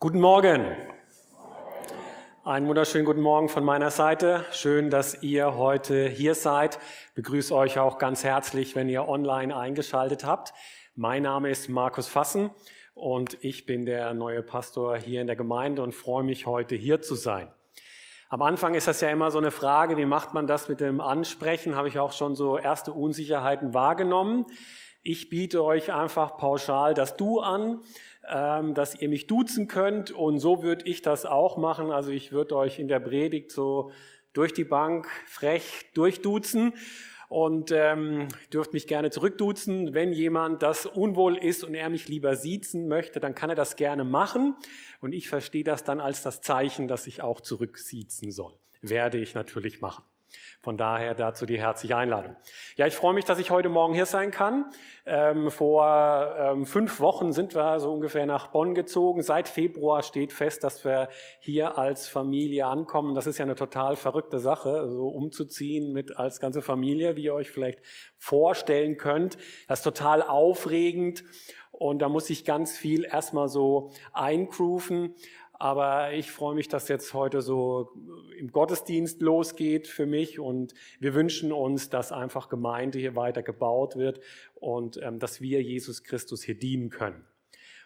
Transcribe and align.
Guten 0.00 0.20
Morgen. 0.20 0.64
Einen 2.44 2.68
wunderschönen 2.68 3.04
guten 3.04 3.20
Morgen 3.20 3.48
von 3.48 3.64
meiner 3.64 3.90
Seite. 3.90 4.44
Schön, 4.52 4.90
dass 4.90 5.24
ihr 5.24 5.56
heute 5.56 6.06
hier 6.06 6.36
seid. 6.36 6.78
Ich 7.08 7.14
begrüße 7.14 7.52
euch 7.52 7.80
auch 7.80 7.98
ganz 7.98 8.22
herzlich, 8.22 8.76
wenn 8.76 8.88
ihr 8.88 9.08
online 9.08 9.56
eingeschaltet 9.56 10.24
habt. 10.24 10.54
Mein 10.94 11.24
Name 11.24 11.50
ist 11.50 11.68
Markus 11.68 12.06
Fassen 12.06 12.50
und 12.94 13.38
ich 13.42 13.66
bin 13.66 13.86
der 13.86 14.14
neue 14.14 14.44
Pastor 14.44 14.96
hier 14.98 15.20
in 15.20 15.26
der 15.26 15.34
Gemeinde 15.34 15.82
und 15.82 15.96
freue 15.96 16.22
mich 16.22 16.46
heute 16.46 16.76
hier 16.76 17.02
zu 17.02 17.16
sein. 17.16 17.52
Am 18.28 18.42
Anfang 18.42 18.74
ist 18.74 18.86
das 18.86 19.00
ja 19.00 19.10
immer 19.10 19.32
so 19.32 19.38
eine 19.38 19.50
Frage, 19.50 19.96
wie 19.96 20.06
macht 20.06 20.32
man 20.32 20.46
das 20.46 20.68
mit 20.68 20.78
dem 20.78 21.00
Ansprechen? 21.00 21.74
Habe 21.74 21.88
ich 21.88 21.98
auch 21.98 22.12
schon 22.12 22.36
so 22.36 22.56
erste 22.56 22.92
Unsicherheiten 22.92 23.74
wahrgenommen. 23.74 24.46
Ich 25.02 25.28
biete 25.28 25.64
euch 25.64 25.92
einfach 25.92 26.36
pauschal 26.36 26.94
das 26.94 27.16
Du 27.16 27.40
an 27.40 27.80
dass 28.28 28.94
ihr 29.00 29.08
mich 29.08 29.26
duzen 29.26 29.68
könnt. 29.68 30.10
Und 30.10 30.38
so 30.38 30.62
würde 30.62 30.84
ich 30.86 31.02
das 31.02 31.26
auch 31.26 31.56
machen. 31.56 31.90
Also 31.90 32.10
ich 32.10 32.32
würde 32.32 32.56
euch 32.56 32.78
in 32.78 32.88
der 32.88 33.00
Predigt 33.00 33.50
so 33.50 33.90
durch 34.32 34.52
die 34.52 34.64
Bank 34.64 35.08
frech 35.26 35.86
durchduzen 35.94 36.72
und 37.28 37.70
ähm, 37.72 38.28
dürft 38.52 38.72
mich 38.72 38.86
gerne 38.86 39.10
zurückduzen. 39.10 39.94
Wenn 39.94 40.12
jemand 40.12 40.62
das 40.62 40.86
unwohl 40.86 41.36
ist 41.36 41.64
und 41.64 41.74
er 41.74 41.90
mich 41.90 42.08
lieber 42.08 42.36
siezen 42.36 42.88
möchte, 42.88 43.20
dann 43.20 43.34
kann 43.34 43.50
er 43.50 43.56
das 43.56 43.76
gerne 43.76 44.04
machen. 44.04 44.56
Und 45.00 45.12
ich 45.12 45.28
verstehe 45.28 45.64
das 45.64 45.84
dann 45.84 46.00
als 46.00 46.22
das 46.22 46.40
Zeichen, 46.40 46.88
dass 46.88 47.06
ich 47.06 47.22
auch 47.22 47.40
zurücksiezen 47.40 48.30
soll. 48.30 48.54
Werde 48.80 49.18
ich 49.18 49.34
natürlich 49.34 49.80
machen. 49.80 50.04
Von 50.60 50.76
daher 50.76 51.14
dazu 51.14 51.46
die 51.46 51.58
herzliche 51.58 51.96
Einladung. 51.96 52.36
Ja, 52.76 52.86
ich 52.86 52.94
freue 52.94 53.14
mich, 53.14 53.24
dass 53.24 53.38
ich 53.38 53.50
heute 53.50 53.68
Morgen 53.68 53.94
hier 53.94 54.06
sein 54.06 54.30
kann. 54.30 54.66
Ähm, 55.06 55.50
vor 55.50 56.34
ähm, 56.38 56.66
fünf 56.66 57.00
Wochen 57.00 57.32
sind 57.32 57.54
wir 57.54 57.80
so 57.80 57.92
ungefähr 57.92 58.26
nach 58.26 58.48
Bonn 58.48 58.74
gezogen. 58.74 59.22
Seit 59.22 59.48
Februar 59.48 60.02
steht 60.02 60.32
fest, 60.32 60.64
dass 60.64 60.84
wir 60.84 61.08
hier 61.38 61.78
als 61.78 62.08
Familie 62.08 62.66
ankommen. 62.66 63.14
Das 63.14 63.26
ist 63.26 63.38
ja 63.38 63.44
eine 63.44 63.54
total 63.54 63.96
verrückte 63.96 64.38
Sache, 64.38 64.88
so 64.90 65.08
umzuziehen 65.08 65.92
mit 65.92 66.16
als 66.18 66.40
ganze 66.40 66.60
Familie, 66.60 67.16
wie 67.16 67.24
ihr 67.24 67.34
euch 67.34 67.50
vielleicht 67.50 67.80
vorstellen 68.16 68.96
könnt. 68.96 69.38
Das 69.68 69.78
ist 69.80 69.84
total 69.84 70.22
aufregend. 70.22 71.24
Und 71.70 72.00
da 72.00 72.08
muss 72.08 72.28
ich 72.28 72.44
ganz 72.44 72.76
viel 72.76 73.04
erstmal 73.04 73.48
so 73.48 73.92
eingrooven. 74.12 75.14
Aber 75.60 76.12
ich 76.12 76.30
freue 76.30 76.54
mich, 76.54 76.68
dass 76.68 76.86
jetzt 76.86 77.12
heute 77.14 77.42
so 77.42 77.90
im 78.38 78.52
Gottesdienst 78.52 79.20
losgeht 79.20 79.88
für 79.88 80.06
mich 80.06 80.38
und 80.38 80.72
wir 81.00 81.14
wünschen 81.14 81.50
uns, 81.50 81.90
dass 81.90 82.12
einfach 82.12 82.48
Gemeinde 82.48 83.00
hier 83.00 83.16
weiter 83.16 83.42
gebaut 83.42 83.96
wird 83.96 84.20
und 84.54 85.00
ähm, 85.02 85.18
dass 85.18 85.40
wir 85.40 85.60
Jesus 85.60 86.04
Christus 86.04 86.44
hier 86.44 86.56
dienen 86.56 86.90
können. 86.90 87.24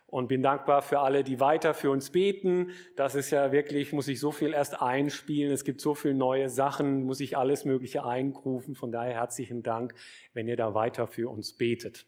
Und 0.06 0.28
bin 0.28 0.42
dankbar 0.42 0.82
für 0.82 0.98
alle, 0.98 1.24
die 1.24 1.40
weiter 1.40 1.72
für 1.72 1.90
uns 1.90 2.10
beten. 2.10 2.72
Das 2.96 3.14
ist 3.14 3.30
ja 3.30 3.50
wirklich, 3.50 3.94
muss 3.94 4.08
ich 4.08 4.20
so 4.20 4.30
viel 4.30 4.52
erst 4.52 4.82
einspielen. 4.82 5.50
Es 5.50 5.64
gibt 5.64 5.80
so 5.80 5.94
viele 5.94 6.12
neue 6.12 6.50
Sachen, 6.50 7.04
muss 7.04 7.20
ich 7.20 7.38
alles 7.38 7.64
Mögliche 7.64 8.04
eingrufen. 8.04 8.74
Von 8.74 8.92
daher 8.92 9.14
herzlichen 9.14 9.62
Dank, 9.62 9.94
wenn 10.34 10.46
ihr 10.46 10.56
da 10.56 10.74
weiter 10.74 11.06
für 11.06 11.30
uns 11.30 11.54
betet. 11.54 12.04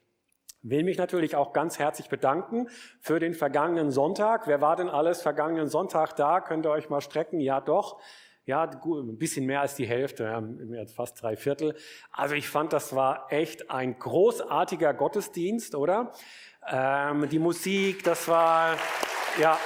Will 0.67 0.83
mich 0.83 0.97
natürlich 0.97 1.37
auch 1.37 1.53
ganz 1.53 1.79
herzlich 1.79 2.09
bedanken 2.09 2.69
für 2.99 3.19
den 3.19 3.35
vergangenen 3.35 3.91
Sonntag. 3.91 4.47
Wer 4.47 4.63
war 4.63 4.77
denn 4.77 4.89
alles 4.89 5.21
vergangenen 5.21 5.69
Sonntag 5.69 6.17
da? 6.17 6.41
Könnt 6.41 6.65
ihr 6.65 6.71
euch 6.71 6.89
mal 6.89 7.03
strecken? 7.03 7.39
Ja, 7.39 7.61
doch. 7.61 8.01
Ja, 8.47 8.63
ein 8.65 9.19
bisschen 9.19 9.45
mehr 9.45 9.61
als 9.61 9.75
die 9.75 9.87
Hälfte, 9.87 10.25
ja, 10.25 10.87
fast 10.87 11.23
drei 11.23 11.37
Viertel. 11.37 11.77
Also 12.13 12.35
ich 12.35 12.49
fand, 12.49 12.73
das 12.73 12.95
war 12.95 13.27
echt 13.31 13.71
ein 13.71 13.99
großartiger 13.99 14.95
Gottesdienst, 14.95 15.75
oder? 15.75 16.13
Ähm, 16.67 17.29
die 17.29 17.39
Musik, 17.39 18.03
das 18.03 18.27
war, 18.27 18.77
ja, 19.39 19.59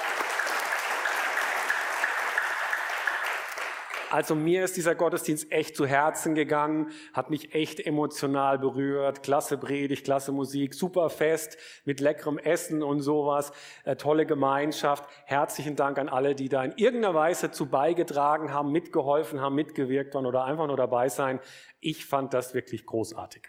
Also 4.11 4.35
mir 4.35 4.65
ist 4.65 4.77
dieser 4.77 4.95
Gottesdienst 4.95 5.53
echt 5.53 5.77
zu 5.77 5.87
Herzen 5.87 6.35
gegangen, 6.35 6.93
hat 7.13 7.29
mich 7.29 7.55
echt 7.55 7.79
emotional 7.79 8.59
berührt. 8.59 9.23
Klasse 9.23 9.59
Predigt, 9.59 10.05
klasse 10.05 10.33
Musik, 10.33 10.73
super 10.73 11.11
Fest 11.11 11.59
mit 11.85 12.01
leckerem 12.01 12.39
Essen 12.39 12.83
und 12.83 13.01
sowas, 13.03 13.53
äh, 13.85 13.97
tolle 13.97 14.25
Gemeinschaft. 14.25 15.05
Herzlichen 15.27 15.77
Dank 15.77 15.99
an 15.99 16.09
alle, 16.09 16.35
die 16.35 16.49
da 16.49 16.65
in 16.65 16.73
irgendeiner 16.77 17.15
Weise 17.15 17.51
zu 17.51 17.67
beigetragen 17.67 18.53
haben, 18.53 18.73
mitgeholfen 18.73 19.43
haben, 19.43 19.55
mitgewirkt 19.55 20.15
haben 20.15 20.25
oder 20.25 20.45
einfach 20.45 20.67
nur 20.67 20.77
dabei 20.79 21.11
sein. 21.11 21.39
Ich 21.81 22.07
fand 22.07 22.33
das 22.33 22.55
wirklich 22.55 22.87
großartig. 22.87 23.47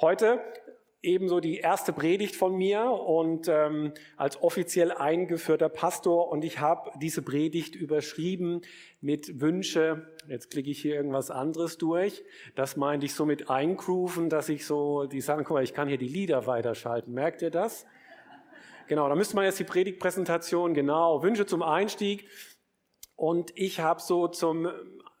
Heute 0.00 0.40
ebenso 1.02 1.40
die 1.40 1.58
erste 1.58 1.92
Predigt 1.92 2.36
von 2.36 2.56
mir 2.56 2.84
und 2.84 3.48
ähm, 3.48 3.92
als 4.16 4.42
offiziell 4.42 4.90
eingeführter 4.92 5.68
Pastor 5.68 6.30
und 6.30 6.44
ich 6.44 6.58
habe 6.58 6.90
diese 7.00 7.22
Predigt 7.22 7.74
überschrieben 7.76 8.62
mit 9.00 9.40
Wünsche. 9.40 10.16
Jetzt 10.28 10.50
klicke 10.50 10.70
ich 10.70 10.80
hier 10.80 10.96
irgendwas 10.96 11.30
anderes 11.30 11.78
durch. 11.78 12.24
Das 12.54 12.76
meinte 12.76 13.06
ich 13.06 13.14
so 13.14 13.24
mit 13.24 13.50
eingrooven, 13.50 14.28
dass 14.28 14.48
ich 14.48 14.66
so 14.66 15.06
die 15.06 15.20
sagen, 15.20 15.44
guck 15.44 15.54
mal, 15.54 15.64
ich 15.64 15.74
kann 15.74 15.88
hier 15.88 15.98
die 15.98 16.08
Lieder 16.08 16.46
weiterschalten. 16.46 17.12
Merkt 17.12 17.42
ihr 17.42 17.50
das? 17.50 17.86
Genau, 18.88 19.08
da 19.08 19.14
müsste 19.14 19.36
man 19.36 19.44
jetzt 19.44 19.58
die 19.58 19.64
Predigtpräsentation 19.64 20.74
genau 20.74 21.22
Wünsche 21.22 21.46
zum 21.46 21.62
Einstieg 21.62 22.28
und 23.16 23.52
ich 23.54 23.80
habe 23.80 24.00
so 24.00 24.28
zum 24.28 24.68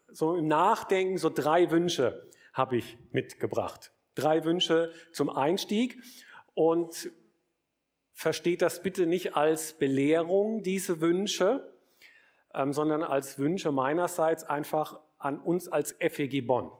so 0.08 0.34
im 0.36 0.46
Nachdenken 0.46 1.18
so 1.18 1.30
drei 1.30 1.70
Wünsche 1.70 2.30
habe 2.52 2.76
ich 2.76 2.96
mitgebracht. 3.12 3.92
Drei 4.16 4.44
Wünsche 4.44 4.92
zum 5.12 5.30
Einstieg 5.30 6.02
und 6.54 7.10
versteht 8.12 8.62
das 8.62 8.82
bitte 8.82 9.06
nicht 9.06 9.36
als 9.36 9.74
Belehrung, 9.74 10.62
diese 10.62 11.00
Wünsche, 11.00 11.72
ähm, 12.54 12.72
sondern 12.72 13.02
als 13.02 13.38
Wünsche 13.38 13.70
meinerseits 13.70 14.42
einfach 14.42 14.98
an 15.18 15.38
uns 15.38 15.68
als 15.68 15.94
FEG 16.00 16.46
Bonn. 16.46 16.72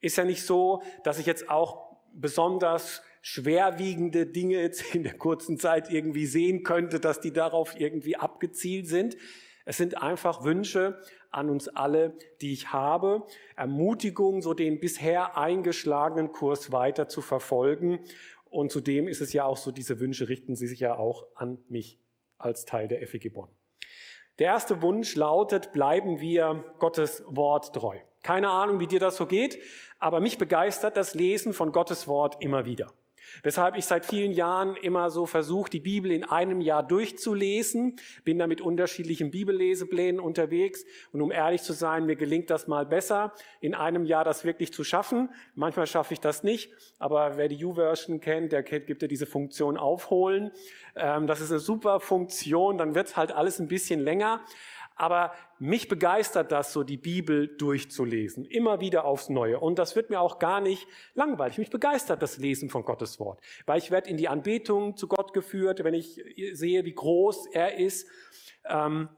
Ist 0.00 0.16
ja 0.16 0.24
nicht 0.24 0.44
so, 0.44 0.82
dass 1.04 1.18
ich 1.18 1.26
jetzt 1.26 1.50
auch 1.50 1.98
besonders 2.12 3.02
schwerwiegende 3.22 4.26
Dinge 4.26 4.60
jetzt 4.60 4.94
in 4.94 5.02
der 5.02 5.16
kurzen 5.16 5.58
Zeit 5.58 5.90
irgendwie 5.90 6.26
sehen 6.26 6.62
könnte, 6.62 7.00
dass 7.00 7.20
die 7.20 7.32
darauf 7.32 7.78
irgendwie 7.78 8.16
abgezielt 8.16 8.88
sind. 8.88 9.16
Es 9.66 9.76
sind 9.76 10.02
einfach 10.02 10.42
Wünsche 10.42 10.98
an 11.30 11.50
uns 11.50 11.68
alle, 11.68 12.14
die 12.40 12.52
ich 12.52 12.72
habe. 12.72 13.26
Ermutigung, 13.56 14.42
so 14.42 14.54
den 14.54 14.80
bisher 14.80 15.36
eingeschlagenen 15.36 16.32
Kurs 16.32 16.72
weiter 16.72 17.08
zu 17.08 17.20
verfolgen. 17.20 18.00
Und 18.50 18.72
zudem 18.72 19.06
ist 19.08 19.20
es 19.20 19.32
ja 19.32 19.44
auch 19.44 19.56
so, 19.56 19.70
diese 19.70 20.00
Wünsche 20.00 20.28
richten 20.28 20.56
sie 20.56 20.66
sich 20.66 20.80
ja 20.80 20.96
auch 20.96 21.26
an 21.34 21.58
mich 21.68 21.98
als 22.38 22.64
Teil 22.64 22.88
der 22.88 23.06
FEG 23.06 23.32
Bonn. 23.32 23.48
Der 24.38 24.46
erste 24.46 24.82
Wunsch 24.82 25.16
lautet, 25.16 25.72
bleiben 25.72 26.20
wir 26.20 26.64
Gottes 26.78 27.22
Wort 27.26 27.74
treu. 27.74 27.98
Keine 28.22 28.48
Ahnung, 28.48 28.80
wie 28.80 28.86
dir 28.86 29.00
das 29.00 29.16
so 29.16 29.26
geht, 29.26 29.58
aber 29.98 30.20
mich 30.20 30.38
begeistert 30.38 30.96
das 30.96 31.14
Lesen 31.14 31.52
von 31.52 31.72
Gottes 31.72 32.08
Wort 32.08 32.36
immer 32.40 32.64
wieder. 32.64 32.92
Weshalb 33.42 33.76
ich 33.76 33.86
seit 33.86 34.06
vielen 34.06 34.32
Jahren 34.32 34.76
immer 34.76 35.10
so 35.10 35.26
versuche, 35.26 35.70
die 35.70 35.80
Bibel 35.80 36.10
in 36.10 36.24
einem 36.24 36.60
Jahr 36.60 36.82
durchzulesen, 36.82 37.96
bin 38.24 38.38
da 38.38 38.46
mit 38.46 38.60
unterschiedlichen 38.60 39.30
Bibelleseplänen 39.30 40.20
unterwegs 40.20 40.84
und 41.12 41.20
um 41.22 41.30
ehrlich 41.30 41.62
zu 41.62 41.72
sein, 41.72 42.06
mir 42.06 42.16
gelingt 42.16 42.50
das 42.50 42.66
mal 42.66 42.86
besser, 42.86 43.32
in 43.60 43.74
einem 43.74 44.04
Jahr 44.04 44.24
das 44.24 44.44
wirklich 44.44 44.72
zu 44.72 44.84
schaffen. 44.84 45.30
Manchmal 45.54 45.86
schaffe 45.86 46.14
ich 46.14 46.20
das 46.20 46.42
nicht, 46.42 46.72
aber 46.98 47.36
wer 47.36 47.48
die 47.48 47.64
U-Version 47.64 48.20
kennt, 48.20 48.52
der 48.52 48.62
gibt 48.62 49.02
ja 49.02 49.08
diese 49.08 49.26
Funktion 49.26 49.76
aufholen. 49.76 50.50
Ähm, 50.96 51.26
das 51.26 51.40
ist 51.40 51.50
eine 51.50 51.60
super 51.60 52.00
Funktion, 52.00 52.78
dann 52.78 52.94
wird 52.94 53.16
halt 53.16 53.32
alles 53.32 53.58
ein 53.58 53.68
bisschen 53.68 54.00
länger. 54.00 54.40
Aber 55.00 55.32
mich 55.58 55.88
begeistert 55.88 56.52
das 56.52 56.74
so, 56.74 56.82
die 56.82 56.98
Bibel 56.98 57.48
durchzulesen, 57.56 58.44
immer 58.44 58.82
wieder 58.82 59.06
aufs 59.06 59.30
Neue. 59.30 59.58
Und 59.58 59.78
das 59.78 59.96
wird 59.96 60.10
mir 60.10 60.20
auch 60.20 60.38
gar 60.38 60.60
nicht 60.60 60.86
langweilig. 61.14 61.56
Mich 61.56 61.70
begeistert 61.70 62.20
das 62.20 62.36
Lesen 62.36 62.68
von 62.68 62.84
Gottes 62.84 63.18
Wort, 63.18 63.40
weil 63.64 63.78
ich 63.78 63.90
werde 63.90 64.10
in 64.10 64.18
die 64.18 64.28
Anbetung 64.28 64.98
zu 64.98 65.08
Gott 65.08 65.32
geführt, 65.32 65.84
wenn 65.84 65.94
ich 65.94 66.22
sehe, 66.52 66.84
wie 66.84 66.92
groß 66.92 67.46
er 67.46 67.78
ist. 67.78 68.08
Ähm, 68.68 69.08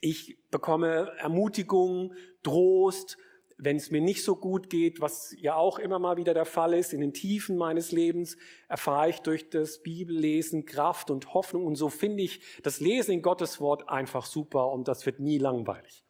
ich 0.00 0.38
bekomme 0.52 1.10
Ermutigung, 1.18 2.14
Trost, 2.44 3.18
wenn 3.58 3.76
es 3.76 3.90
mir 3.90 4.00
nicht 4.00 4.24
so 4.24 4.36
gut 4.36 4.70
geht, 4.70 5.00
was 5.00 5.34
ja 5.38 5.54
auch 5.54 5.78
immer 5.78 5.98
mal 5.98 6.16
wieder 6.16 6.34
der 6.34 6.44
Fall 6.44 6.74
ist, 6.74 6.92
in 6.92 7.00
den 7.00 7.12
Tiefen 7.12 7.56
meines 7.56 7.92
Lebens 7.92 8.36
erfahre 8.68 9.10
ich 9.10 9.20
durch 9.20 9.50
das 9.50 9.82
Bibellesen 9.82 10.64
Kraft 10.64 11.10
und 11.10 11.34
Hoffnung. 11.34 11.66
Und 11.66 11.76
so 11.76 11.88
finde 11.88 12.22
ich 12.22 12.40
das 12.62 12.80
Lesen 12.80 13.12
in 13.12 13.22
Gottes 13.22 13.60
Wort 13.60 13.88
einfach 13.88 14.26
super 14.26 14.70
und 14.70 14.88
das 14.88 15.06
wird 15.06 15.20
nie 15.20 15.38
langweilig. 15.38 16.04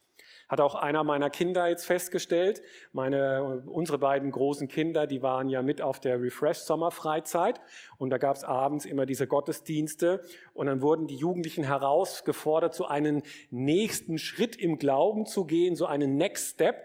Hat 0.49 0.61
auch 0.61 0.75
einer 0.75 1.05
meiner 1.05 1.31
Kinder 1.31 1.69
jetzt 1.69 1.87
festgestellt. 1.87 2.63
Meine, 2.93 3.63
unsere 3.67 3.99
beiden 3.99 4.31
großen 4.31 4.69
Kinder, 4.69 5.07
die 5.07 5.23
waren 5.23 5.49
ja 5.49 5.63
mit 5.63 5.81
auf 5.81 6.01
der 6.01 6.21
Refresh 6.21 6.59
Sommerfreizeit 6.59 7.61
und 7.97 8.11
da 8.11 8.19
gab 8.19 8.37
es 8.37 8.45
abends 8.45 8.85
immer 8.85 9.07
diese 9.07 9.27
Gottesdienste 9.27 10.23
und 10.53 10.67
dann 10.67 10.83
wurden 10.83 11.07
die 11.07 11.17
Jugendlichen 11.17 11.65
herausgefordert, 11.65 12.75
so 12.75 12.85
einen 12.85 13.23
nächsten 13.51 14.19
Schritt 14.19 14.57
im 14.57 14.79
Glauben 14.79 15.25
zu 15.25 15.47
gehen, 15.47 15.77
so 15.77 15.87
einen 15.87 16.17
Next 16.17 16.55
Step. 16.55 16.85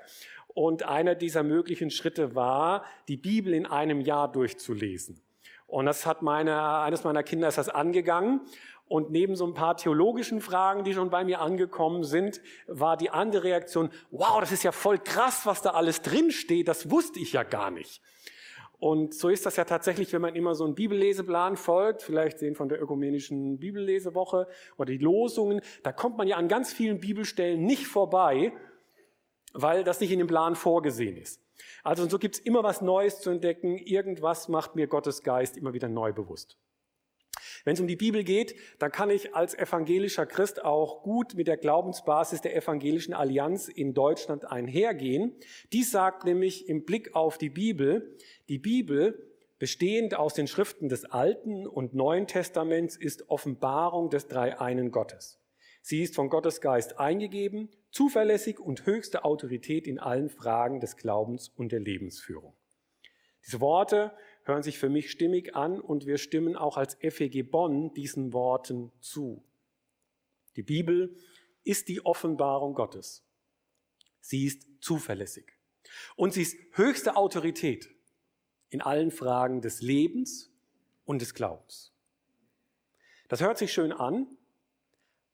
Und 0.60 0.84
einer 0.84 1.16
dieser 1.16 1.44
möglichen 1.44 1.90
Schritte 1.90 2.36
war, 2.36 2.84
die 3.08 3.16
Bibel 3.16 3.54
in 3.54 3.66
einem 3.66 4.02
Jahr 4.02 4.30
durchzulesen. 4.30 5.22
Und 5.68 5.86
das 5.86 6.06
hat 6.06 6.22
meine, 6.22 6.80
eines 6.80 7.06
meiner 7.06 7.24
Kinder 7.24 7.48
ist 7.48 7.58
das 7.58 7.70
angegangen. 7.70 8.42
Und 8.90 9.10
neben 9.10 9.38
so 9.38 9.46
ein 9.46 9.54
paar 9.54 9.78
theologischen 9.78 10.42
Fragen, 10.42 10.84
die 10.84 10.94
schon 10.94 11.12
bei 11.12 11.24
mir 11.24 11.40
angekommen 11.40 12.04
sind, 12.04 12.42
war 12.68 12.98
die 12.98 13.10
andere 13.10 13.46
Reaktion, 13.46 13.90
wow, 14.12 14.42
das 14.42 14.52
ist 14.52 14.64
ja 14.64 14.74
voll 14.74 14.98
krass, 14.98 15.46
was 15.46 15.62
da 15.62 15.70
alles 15.70 16.02
drin 16.02 16.30
steht, 16.30 16.68
das 16.68 16.92
wusste 16.92 17.22
ich 17.22 17.32
ja 17.32 17.44
gar 17.44 17.72
nicht. 17.72 18.02
Und 18.80 19.14
so 19.14 19.30
ist 19.30 19.46
das 19.46 19.56
ja 19.56 19.64
tatsächlich, 19.64 20.12
wenn 20.12 20.22
man 20.22 20.36
immer 20.36 20.56
so 20.56 20.66
einen 20.66 20.76
Bibelleseplan 20.76 21.56
folgt, 21.56 22.02
vielleicht 22.02 22.42
den 22.42 22.56
von 22.56 22.68
der 22.68 22.82
ökumenischen 22.82 23.60
Bibellesewoche 23.60 24.46
oder 24.78 24.92
die 24.92 24.98
Losungen, 24.98 25.62
da 25.84 25.94
kommt 25.94 26.18
man 26.18 26.28
ja 26.28 26.36
an 26.36 26.50
ganz 26.50 26.74
vielen 26.74 27.00
Bibelstellen 27.00 27.64
nicht 27.64 27.88
vorbei, 27.88 28.52
weil 29.54 29.84
das 29.84 30.00
nicht 30.00 30.12
in 30.12 30.20
dem 30.20 30.28
Plan 30.28 30.56
vorgesehen 30.56 31.18
ist. 31.18 31.42
Also 31.84 32.08
so 32.08 32.20
gibt's 32.20 32.40
immer 32.40 32.64
was 32.64 32.82
Neues 32.82 33.20
zu 33.20 33.30
entdecken, 33.30 33.78
irgendwas 33.78 34.48
macht 34.48 34.76
mir 34.76 34.88
Gottes 34.88 35.24
Geist 35.24 35.58
immer 35.58 35.74
wieder 35.74 35.90
neu 35.90 36.14
bewusst. 36.14 36.58
Wenn 37.64 37.74
es 37.74 37.80
um 37.80 37.88
die 37.88 37.96
Bibel 37.96 38.24
geht, 38.24 38.56
dann 38.80 38.92
kann 38.92 39.10
ich 39.10 39.36
als 39.36 39.54
evangelischer 39.54 40.26
Christ 40.26 40.64
auch 40.64 41.04
gut 41.04 41.36
mit 41.36 41.48
der 41.48 41.58
Glaubensbasis 41.58 42.42
der 42.42 42.56
evangelischen 42.56 43.14
Allianz 43.14 43.68
in 43.68 43.94
Deutschland 43.94 44.50
einhergehen. 44.50 45.36
Dies 45.74 45.92
sagt 45.92 46.26
nämlich 46.26 46.70
im 46.70 46.86
Blick 46.86 47.16
auf 47.16 47.38
die 47.38 47.50
Bibel, 47.50 48.16
die 48.48 48.60
Bibel, 48.60 49.26
bestehend 49.58 50.16
aus 50.16 50.34
den 50.34 50.48
Schriften 50.48 50.90
des 50.90 51.06
Alten 51.06 51.68
und 51.68 51.94
Neuen 51.94 52.28
Testaments, 52.28 52.96
ist 52.96 53.30
Offenbarung 53.30 54.10
des 54.10 54.28
Dreieinen 54.28 54.92
Gottes. 54.92 55.39
Sie 55.82 56.02
ist 56.02 56.16
von 56.16 56.30
Gottes 56.30 56.62
Geist 56.62 57.00
eingegeben, 57.00 57.70
zuverlässig 57.92 58.60
und 58.60 58.86
höchste 58.86 59.24
Autorität 59.24 59.88
in 59.88 60.00
allen 60.00 60.30
Fragen 60.30 60.80
des 60.80 60.98
Glaubens 60.98 61.50
und 61.50 61.72
der 61.72 61.80
Lebensführung. 61.80 62.56
Diese 63.46 63.62
Worte 63.62 64.14
hören 64.44 64.64
sich 64.64 64.78
für 64.78 64.90
mich 64.90 65.10
stimmig 65.12 65.56
an 65.56 65.80
und 65.80 66.06
wir 66.06 66.18
stimmen 66.18 66.56
auch 66.56 66.78
als 66.78 66.96
FEG 66.96 67.50
Bonn 67.50 67.94
diesen 67.94 68.34
Worten 68.34 68.92
zu. 69.00 69.44
Die 70.56 70.64
Bibel 70.64 71.16
ist 71.64 71.88
die 71.88 72.06
Offenbarung 72.06 72.74
Gottes. 72.74 73.26
Sie 74.20 74.46
ist 74.46 74.68
zuverlässig. 74.82 75.54
Und 76.16 76.34
sie 76.34 76.42
ist 76.42 76.58
höchste 76.74 77.16
Autorität 77.16 77.90
in 78.70 78.82
allen 78.82 79.12
Fragen 79.12 79.62
des 79.62 79.82
Lebens 79.82 80.52
und 81.06 81.22
des 81.22 81.34
Glaubens. 81.34 81.94
Das 83.28 83.42
hört 83.42 83.58
sich 83.58 83.74
schön 83.74 83.92
an, 83.92 84.28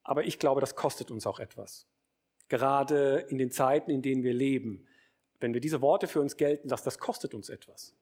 aber 0.06 0.24
ich 0.24 0.38
glaube, 0.38 0.60
das 0.60 0.76
kostet 0.76 1.10
uns 1.10 1.26
auch 1.26 1.40
etwas. 1.40 1.86
Gerade 2.48 3.26
in 3.28 3.38
den 3.38 3.50
Zeiten, 3.50 3.90
in 3.90 4.02
denen 4.02 4.22
wir 4.22 4.32
leben. 4.32 4.86
Wenn 5.40 5.52
wir 5.52 5.60
diese 5.60 5.82
Worte 5.82 6.06
für 6.06 6.20
uns 6.20 6.36
gelten 6.36 6.68
lassen, 6.68 6.84
das 6.84 7.00
kostet 7.00 7.34
uns 7.34 7.48
etwas. 7.48 7.92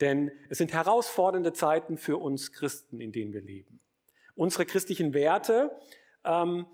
Denn 0.00 0.32
es 0.48 0.58
sind 0.58 0.72
herausfordernde 0.72 1.52
Zeiten 1.52 1.98
für 1.98 2.16
uns 2.16 2.50
Christen, 2.50 3.00
in 3.00 3.12
denen 3.12 3.32
wir 3.32 3.42
leben. 3.42 3.80
Unsere 4.34 4.66
christlichen 4.66 5.14
Werte, 5.14 5.70
ähm, 6.24 6.66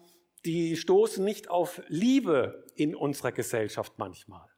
die 0.46 0.74
stoßen 0.74 1.22
nicht 1.22 1.50
auf 1.50 1.82
Liebe 1.88 2.64
in 2.74 2.94
unserer 2.94 3.32
Gesellschaft 3.32 3.92
manchmal. 3.98 4.48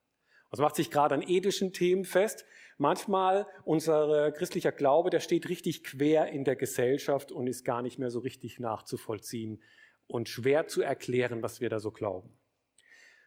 Das 0.52 0.60
macht 0.60 0.76
sich 0.76 0.92
gerade 0.92 1.16
an 1.16 1.22
ethischen 1.22 1.72
Themen 1.72 2.04
fest. 2.04 2.44
Manchmal 2.78 3.46
unser 3.64 4.32
christlicher 4.32 4.72
Glaube, 4.72 5.10
der 5.10 5.20
steht 5.20 5.48
richtig 5.48 5.84
quer 5.84 6.28
in 6.28 6.44
der 6.44 6.56
Gesellschaft 6.56 7.32
und 7.32 7.46
ist 7.46 7.64
gar 7.64 7.82
nicht 7.82 7.98
mehr 7.98 8.10
so 8.10 8.20
richtig 8.20 8.58
nachzuvollziehen 8.58 9.62
und 10.06 10.28
schwer 10.28 10.66
zu 10.66 10.82
erklären, 10.82 11.42
was 11.42 11.60
wir 11.60 11.70
da 11.70 11.80
so 11.80 11.90
glauben. 11.90 12.36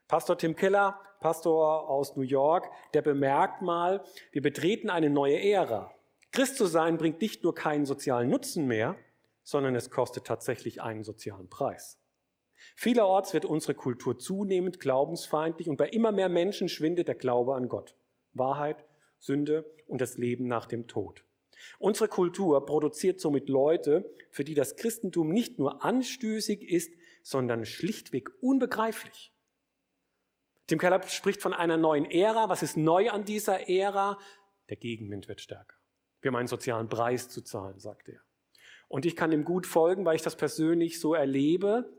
Pastor 0.08 0.38
Tim 0.38 0.56
Keller, 0.56 1.00
Pastor 1.20 1.90
aus 1.90 2.16
New 2.16 2.24
York, 2.24 2.70
der 2.94 3.02
bemerkt 3.02 3.62
mal, 3.62 4.04
wir 4.32 4.42
betreten 4.42 4.90
eine 4.90 5.10
neue 5.10 5.42
Ära. 5.42 5.92
Christ 6.32 6.58
zu 6.58 6.66
sein 6.66 6.98
bringt 6.98 7.22
nicht 7.22 7.44
nur 7.44 7.56
keinen 7.56 7.86
sozialen 7.86 8.30
Nutzen 8.30 8.68
mehr, 8.68 8.98
sondern 9.44 9.76
es 9.76 9.90
kostet 9.90 10.26
tatsächlich 10.26 10.82
einen 10.82 11.04
sozialen 11.04 11.50
Preis. 11.50 12.00
Vielerorts 12.76 13.34
wird 13.34 13.46
unsere 13.46 13.74
Kultur 13.74 14.18
zunehmend 14.18 14.80
glaubensfeindlich 14.80 15.70
und 15.70 15.78
bei 15.78 15.88
immer 15.90 16.12
mehr 16.12 16.30
Menschen 16.30 16.68
schwindet 16.68 17.08
der 17.08 17.16
Glaube 17.16 17.56
an 17.56 17.70
Gott, 17.70 17.96
Wahrheit, 18.34 18.86
Sünde 19.26 19.66
und 19.88 20.02
das 20.02 20.18
Leben 20.18 20.48
nach 20.48 20.66
dem 20.66 20.88
Tod. 20.88 21.26
Unsere 21.80 22.08
Kultur 22.08 22.66
produziert 22.66 23.20
somit 23.20 23.50
Leute, 23.50 24.10
für 24.30 24.44
die 24.44 24.54
das 24.54 24.76
Christentum 24.76 25.30
nicht 25.30 25.58
nur 25.58 25.84
anstößig 25.84 26.62
ist, 26.70 26.94
sondern 27.24 27.66
schlichtweg 27.66 28.30
unbegreiflich. 28.42 29.34
Tim 30.68 30.80
Keller 30.80 31.02
spricht 31.04 31.42
von 31.42 31.54
einer 31.54 31.78
neuen 31.78 32.06
Ära. 32.06 32.50
Was 32.50 32.64
ist 32.64 32.78
neu 32.78 33.10
an 33.10 33.26
dieser 33.26 33.70
Ära? 33.70 34.20
Der 34.70 34.78
Gegenwind 34.78 35.28
wird 35.28 35.42
stärker. 35.42 35.76
Wir 36.22 36.30
haben 36.30 36.38
einen 36.38 36.48
sozialen 36.48 36.90
Preis 36.90 37.30
zu 37.30 37.42
zahlen, 37.42 37.80
sagt 37.80 38.10
er. 38.10 38.20
Und 38.88 39.06
ich 39.06 39.16
kann 39.16 39.32
ihm 39.32 39.44
gut 39.46 39.68
folgen, 39.68 40.06
weil 40.06 40.16
ich 40.16 40.22
das 40.22 40.36
persönlich 40.36 41.00
so 41.00 41.14
erlebe. 41.14 41.92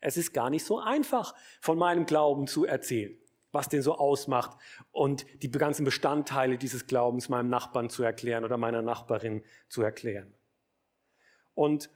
Es 0.00 0.16
ist 0.16 0.32
gar 0.32 0.50
nicht 0.50 0.64
so 0.64 0.78
einfach, 0.80 1.34
von 1.60 1.78
meinem 1.78 2.04
Glauben 2.04 2.46
zu 2.46 2.64
erzählen, 2.64 3.18
was 3.54 3.68
den 3.68 3.82
so 3.82 3.94
ausmacht 3.94 4.58
und 4.90 5.24
die 5.42 5.50
ganzen 5.50 5.84
Bestandteile 5.84 6.58
dieses 6.58 6.86
Glaubens 6.86 7.28
meinem 7.28 7.48
Nachbarn 7.48 7.88
zu 7.88 8.02
erklären 8.02 8.44
oder 8.44 8.56
meiner 8.56 8.82
Nachbarin 8.82 9.42
zu 9.68 9.82
erklären. 9.82 10.34
Und 11.54 11.88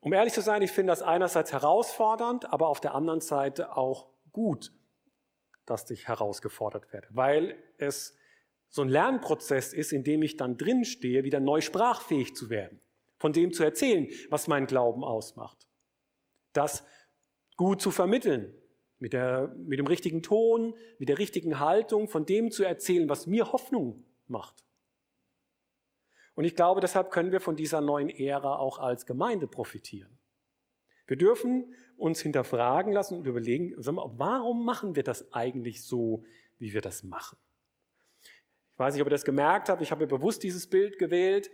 um 0.00 0.12
ehrlich 0.12 0.32
zu 0.32 0.40
sein, 0.40 0.62
ich 0.62 0.70
finde 0.70 0.92
das 0.92 1.02
einerseits 1.02 1.52
herausfordernd, 1.52 2.52
aber 2.52 2.68
auf 2.68 2.80
der 2.80 2.94
anderen 2.94 3.20
Seite 3.20 3.76
auch 3.76 4.08
gut, 4.32 4.72
dass 5.66 5.88
ich 5.90 6.08
herausgefordert 6.08 6.92
werde, 6.92 7.08
weil 7.10 7.62
es 7.76 8.16
so 8.70 8.82
ein 8.82 8.88
Lernprozess 8.88 9.72
ist, 9.72 9.92
in 9.92 10.04
dem 10.04 10.22
ich 10.22 10.36
dann 10.36 10.56
drin 10.56 10.84
stehe, 10.84 11.24
wieder 11.24 11.40
neu 11.40 11.60
sprachfähig 11.60 12.34
zu 12.34 12.48
werden, 12.48 12.80
von 13.18 13.32
dem 13.32 13.52
zu 13.52 13.62
erzählen, 13.64 14.08
was 14.30 14.46
mein 14.46 14.66
Glauben 14.66 15.04
ausmacht. 15.04 15.66
Das 16.52 16.84
gut 17.56 17.82
zu 17.82 17.90
vermitteln, 17.90 18.54
mit, 18.98 19.12
der, 19.12 19.54
mit 19.56 19.78
dem 19.78 19.86
richtigen 19.86 20.22
Ton, 20.22 20.74
mit 20.98 21.08
der 21.08 21.18
richtigen 21.18 21.60
Haltung, 21.60 22.08
von 22.08 22.26
dem 22.26 22.50
zu 22.50 22.64
erzählen, 22.64 23.08
was 23.08 23.26
mir 23.26 23.52
Hoffnung 23.52 24.04
macht. 24.26 24.64
Und 26.34 26.44
ich 26.44 26.54
glaube, 26.54 26.80
deshalb 26.80 27.10
können 27.10 27.32
wir 27.32 27.40
von 27.40 27.56
dieser 27.56 27.80
neuen 27.80 28.10
Ära 28.10 28.58
auch 28.58 28.78
als 28.78 29.06
Gemeinde 29.06 29.48
profitieren. 29.48 30.18
Wir 31.06 31.16
dürfen 31.16 31.74
uns 31.96 32.20
hinterfragen 32.20 32.92
lassen 32.92 33.18
und 33.18 33.26
überlegen, 33.26 33.74
warum 33.76 34.64
machen 34.64 34.94
wir 34.94 35.02
das 35.02 35.32
eigentlich 35.32 35.82
so, 35.82 36.22
wie 36.58 36.72
wir 36.72 36.80
das 36.80 37.02
machen? 37.02 37.38
Ich 38.72 38.78
weiß 38.78 38.94
nicht, 38.94 39.02
ob 39.02 39.08
ihr 39.08 39.10
das 39.10 39.24
gemerkt 39.24 39.68
habt, 39.68 39.82
ich 39.82 39.90
habe 39.90 40.06
bewusst 40.06 40.42
dieses 40.44 40.68
Bild 40.68 40.98
gewählt. 40.98 41.50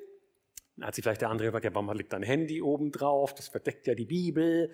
Dann 0.76 0.86
hat 0.86 0.94
sich 0.94 1.04
vielleicht 1.04 1.20
der 1.20 1.30
andere 1.30 1.48
gefragt, 1.48 1.64
ja, 1.64 1.74
warum 1.74 1.90
liegt 1.92 2.12
dein 2.12 2.22
Handy 2.22 2.60
oben 2.60 2.90
drauf? 2.90 3.34
Das 3.34 3.48
verdeckt 3.48 3.86
ja 3.86 3.94
die 3.94 4.06
Bibel. 4.06 4.70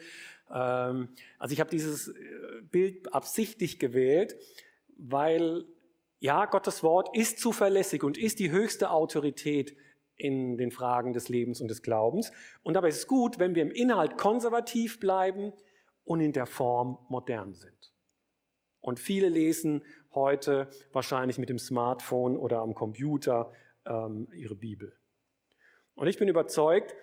Ähm, 0.51 1.09
also 1.39 1.53
ich 1.53 1.61
habe 1.61 1.71
dieses 1.71 2.09
äh, 2.09 2.13
Bild 2.71 3.13
absichtlich 3.13 3.79
gewählt, 3.79 4.37
weil 4.97 5.65
ja, 6.21 6.45
Gottes 6.47 6.83
Wort 6.83 7.17
ist 7.17 7.39
zuverlässig 7.39 8.03
und 8.03 8.19
ist 8.19 8.39
die 8.39 8.51
höchste 8.51 8.91
Autorität 8.91 9.77
in 10.17 10.59
den 10.59 10.71
Fragen 10.71 11.15
des 11.15 11.31
Lebens 11.31 11.63
und 11.63 11.69
des 11.69 11.83
Glaubens. 11.83 12.31
Und 12.63 12.75
dabei 12.75 12.89
ist 12.89 12.99
es 12.99 13.07
gut, 13.07 13.39
wenn 13.39 13.55
wir 13.55 13.63
im 13.63 13.71
Inhalt 13.71 14.19
konservativ 14.19 15.01
bleiben 15.01 15.53
und 16.05 16.21
in 16.21 16.33
der 16.33 16.47
Form 16.47 16.99
modern 17.09 17.55
sind. 17.55 17.95
Und 18.81 18.99
viele 18.99 19.29
lesen 19.29 19.83
heute 20.15 20.69
wahrscheinlich 20.93 21.39
mit 21.39 21.49
dem 21.49 21.59
Smartphone 21.59 22.37
oder 22.37 22.61
am 22.61 22.75
Computer 22.75 23.53
ähm, 23.87 24.29
ihre 24.35 24.57
Bibel. 24.57 25.00
Und 26.01 26.07
ich 26.07 26.17
bin 26.17 26.29
überzeugt, 26.29 26.97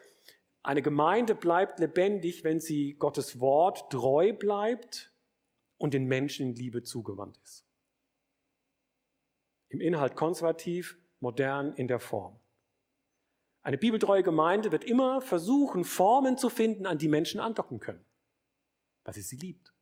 eine 0.63 0.81
Gemeinde 0.81 1.35
bleibt 1.35 1.77
lebendig, 1.77 2.43
wenn 2.43 2.59
sie 2.59 2.95
Gottes 2.95 3.39
Wort 3.39 3.91
treu 3.91 4.33
bleibt 4.33 5.13
und 5.77 5.93
den 5.93 6.05
Menschen 6.05 6.47
in 6.47 6.55
Liebe 6.55 6.81
zugewandt 6.81 7.37
ist. 7.43 7.63
Im 9.69 9.81
Inhalt 9.81 10.15
konservativ, 10.15 10.97
modern 11.19 11.75
in 11.75 11.87
der 11.87 11.99
Form. 11.99 12.39
Eine 13.61 13.77
bibeltreue 13.77 14.23
Gemeinde 14.23 14.71
wird 14.71 14.83
immer 14.83 15.21
versuchen, 15.21 15.83
Formen 15.83 16.39
zu 16.39 16.49
finden, 16.49 16.87
an 16.87 16.97
die 16.97 17.07
Menschen 17.07 17.39
andocken 17.39 17.79
können, 17.79 18.03
weil 19.03 19.13
sie 19.13 19.21
sie 19.21 19.37
liebt. 19.37 19.75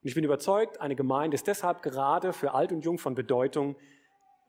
Und 0.00 0.08
ich 0.08 0.14
bin 0.14 0.24
überzeugt, 0.24 0.80
eine 0.80 0.96
Gemeinde 0.96 1.34
ist 1.34 1.48
deshalb 1.48 1.82
gerade 1.82 2.32
für 2.32 2.54
alt 2.54 2.72
und 2.72 2.82
jung 2.82 2.96
von 2.96 3.14
Bedeutung, 3.14 3.76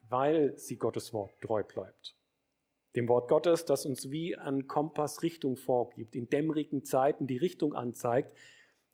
weil 0.08 0.58
sie 0.58 0.78
Gottes 0.78 1.12
Wort 1.12 1.38
treu 1.42 1.64
bleibt. 1.64 2.15
Dem 2.96 3.10
Wort 3.10 3.28
Gottes, 3.28 3.66
das 3.66 3.86
uns 3.86 4.10
wie 4.10 4.38
ein 4.38 4.68
Kompass 4.68 5.22
Richtung 5.22 5.58
vorgibt, 5.58 6.16
in 6.16 6.30
dämmerigen 6.30 6.84
Zeiten 6.84 7.28
die 7.28 7.38
Richtung 7.38 7.74
anzeigt, 7.74 8.34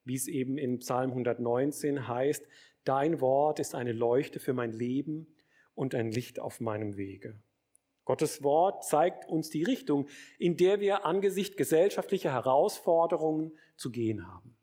wie 0.03 0.15
es 0.15 0.27
eben 0.27 0.58
in 0.58 0.79
Psalm 0.79 1.12
119 1.12 2.08
heißt, 2.08 2.48
Dein 2.84 3.22
Wort 3.22 3.60
ist 3.60 3.75
eine 3.75 3.91
Leuchte 3.91 4.39
für 4.39 4.53
mein 4.53 4.72
Leben 4.72 5.27
und 5.75 5.93
ein 5.93 6.12
Licht 6.12 6.39
auf 6.39 6.60
meinem 6.60 6.98
Wege. 6.98 7.39
Gottes 8.05 8.41
Wort 8.41 8.84
zeigt 8.84 9.29
uns 9.29 9.51
die 9.51 9.62
Richtung, 9.62 10.08
in 10.39 10.58
der 10.58 10.79
wir 10.79 11.05
angesichts 11.05 11.55
gesellschaftlicher 11.55 12.31
Herausforderungen 12.31 13.51
zu 13.77 13.91
gehen 13.91 14.27
haben. 14.27 14.58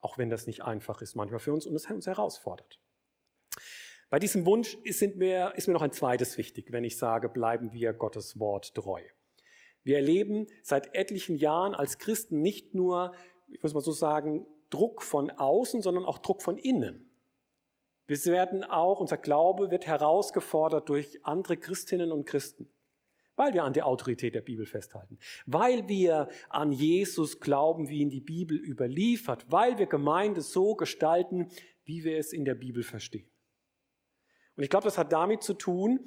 Auch 0.00 0.16
wenn 0.16 0.30
das 0.30 0.46
nicht 0.46 0.62
einfach 0.62 1.02
ist 1.02 1.14
manchmal 1.14 1.40
für 1.40 1.52
uns 1.52 1.66
und 1.66 1.74
es 1.74 1.90
uns 1.90 2.06
herausfordert. 2.06 2.80
Bei 4.10 4.18
diesem 4.18 4.46
Wunsch 4.46 4.74
ist 4.84 5.02
mir, 5.16 5.52
ist 5.56 5.66
mir 5.66 5.74
noch 5.74 5.82
ein 5.82 5.92
zweites 5.92 6.38
wichtig, 6.38 6.72
wenn 6.72 6.84
ich 6.84 6.96
sage, 6.96 7.28
bleiben 7.28 7.72
wir 7.72 7.92
Gottes 7.92 8.38
Wort 8.38 8.74
treu. 8.74 9.02
Wir 9.84 9.96
erleben 9.96 10.46
seit 10.62 10.94
etlichen 10.94 11.36
Jahren 11.36 11.74
als 11.74 11.98
Christen 11.98 12.40
nicht 12.40 12.74
nur, 12.74 13.12
ich 13.48 13.62
muss 13.62 13.74
mal 13.74 13.80
so 13.80 13.92
sagen, 13.92 14.46
Druck 14.70 15.02
von 15.02 15.30
außen, 15.30 15.82
sondern 15.82 16.04
auch 16.04 16.18
Druck 16.18 16.42
von 16.42 16.56
innen. 16.56 17.10
Wir 18.06 18.16
werden 18.24 18.64
auch, 18.64 19.00
unser 19.00 19.18
Glaube 19.18 19.70
wird 19.70 19.86
herausgefordert 19.86 20.88
durch 20.88 21.24
andere 21.24 21.58
Christinnen 21.58 22.10
und 22.10 22.24
Christen, 22.24 22.70
weil 23.36 23.52
wir 23.52 23.64
an 23.64 23.74
der 23.74 23.86
Autorität 23.86 24.34
der 24.34 24.40
Bibel 24.40 24.64
festhalten, 24.64 25.18
weil 25.44 25.86
wir 25.88 26.30
an 26.48 26.72
Jesus 26.72 27.40
glauben, 27.40 27.90
wie 27.90 27.98
ihn 27.98 28.08
die 28.08 28.22
Bibel 28.22 28.56
überliefert, 28.56 29.44
weil 29.50 29.76
wir 29.78 29.86
Gemeinde 29.86 30.40
so 30.40 30.74
gestalten, 30.74 31.50
wie 31.84 32.04
wir 32.04 32.16
es 32.16 32.32
in 32.32 32.46
der 32.46 32.54
Bibel 32.54 32.82
verstehen. 32.82 33.28
Und 34.58 34.64
ich 34.64 34.70
glaube, 34.70 34.86
das 34.86 34.98
hat 34.98 35.12
damit 35.12 35.44
zu 35.44 35.54
tun, 35.54 36.00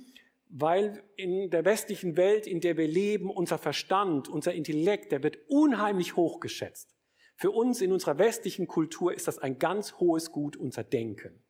weil 0.49 1.01
in 1.15 1.49
der 1.51 1.63
westlichen 1.63 2.17
Welt, 2.17 2.47
in 2.47 2.59
der 2.59 2.75
wir 2.75 2.85
leben, 2.85 3.29
unser 3.29 3.57
Verstand, 3.57 4.27
unser 4.27 4.53
Intellekt, 4.53 5.13
der 5.13 5.23
wird 5.23 5.37
unheimlich 5.47 6.17
hochgeschätzt. 6.17 6.93
Für 7.37 7.51
uns 7.51 7.79
in 7.79 7.93
unserer 7.93 8.17
westlichen 8.17 8.67
Kultur 8.67 9.13
ist 9.13 9.29
das 9.29 9.39
ein 9.39 9.57
ganz 9.57 9.93
hohes 10.01 10.33
Gut, 10.33 10.57
unser 10.57 10.83
Denken. 10.83 11.41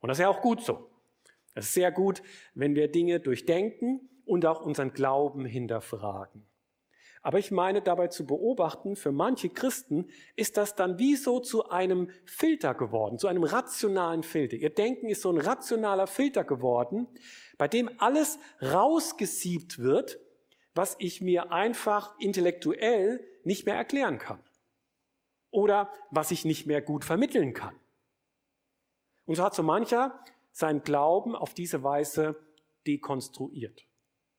Und 0.00 0.08
das 0.08 0.16
ist 0.16 0.22
ja 0.22 0.30
auch 0.30 0.40
gut 0.40 0.62
so. 0.62 0.88
Es 1.52 1.66
ist 1.66 1.74
sehr 1.74 1.92
gut, 1.92 2.22
wenn 2.54 2.74
wir 2.74 2.90
Dinge 2.90 3.20
durchdenken 3.20 4.08
und 4.24 4.46
auch 4.46 4.62
unseren 4.62 4.94
Glauben 4.94 5.44
hinterfragen. 5.44 6.46
Aber 7.26 7.40
ich 7.40 7.50
meine 7.50 7.82
dabei 7.82 8.06
zu 8.06 8.24
beobachten, 8.24 8.94
für 8.94 9.10
manche 9.10 9.48
Christen 9.48 10.08
ist 10.36 10.56
das 10.56 10.76
dann 10.76 11.00
wie 11.00 11.16
so 11.16 11.40
zu 11.40 11.70
einem 11.70 12.08
Filter 12.24 12.72
geworden, 12.72 13.18
zu 13.18 13.26
einem 13.26 13.42
rationalen 13.42 14.22
Filter. 14.22 14.54
Ihr 14.54 14.70
Denken 14.70 15.08
ist 15.08 15.22
so 15.22 15.32
ein 15.32 15.40
rationaler 15.40 16.06
Filter 16.06 16.44
geworden, 16.44 17.08
bei 17.58 17.66
dem 17.66 17.90
alles 17.98 18.38
rausgesiebt 18.62 19.80
wird, 19.80 20.20
was 20.72 20.94
ich 21.00 21.20
mir 21.20 21.50
einfach 21.50 22.16
intellektuell 22.20 23.26
nicht 23.42 23.66
mehr 23.66 23.74
erklären 23.74 24.18
kann 24.18 24.38
oder 25.50 25.92
was 26.12 26.30
ich 26.30 26.44
nicht 26.44 26.68
mehr 26.68 26.80
gut 26.80 27.04
vermitteln 27.04 27.54
kann. 27.54 27.74
Und 29.24 29.34
so 29.34 29.42
hat 29.42 29.56
so 29.56 29.64
mancher 29.64 30.22
seinen 30.52 30.84
Glauben 30.84 31.34
auf 31.34 31.54
diese 31.54 31.82
Weise 31.82 32.36
dekonstruiert. 32.86 33.84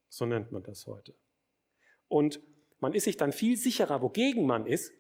So 0.08 0.26
nennt 0.26 0.54
man 0.54 0.64
das 0.64 0.88
heute. 0.88 1.14
Und 2.08 2.40
man 2.80 2.94
ist 2.94 3.06
sich 3.06 3.18
dann 3.18 3.32
viel 3.32 3.58
sicherer, 3.58 4.02
wogegen 4.02 4.46
man 4.46 4.66
ist 4.66 4.94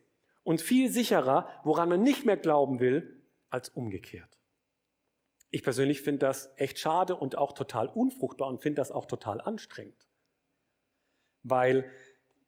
und 0.43 0.61
viel 0.61 0.89
sicherer, 0.91 1.49
woran 1.63 1.89
man 1.89 2.01
nicht 2.01 2.25
mehr 2.25 2.37
glauben 2.37 2.79
will, 2.79 3.21
als 3.49 3.69
umgekehrt. 3.69 4.37
Ich 5.49 5.63
persönlich 5.63 6.01
finde 6.01 6.19
das 6.19 6.51
echt 6.57 6.79
schade 6.79 7.15
und 7.15 7.37
auch 7.37 7.53
total 7.53 7.87
unfruchtbar 7.87 8.49
und 8.49 8.61
finde 8.61 8.81
das 8.81 8.91
auch 8.91 9.05
total 9.05 9.39
anstrengend. 9.39 10.07
Weil 11.43 11.89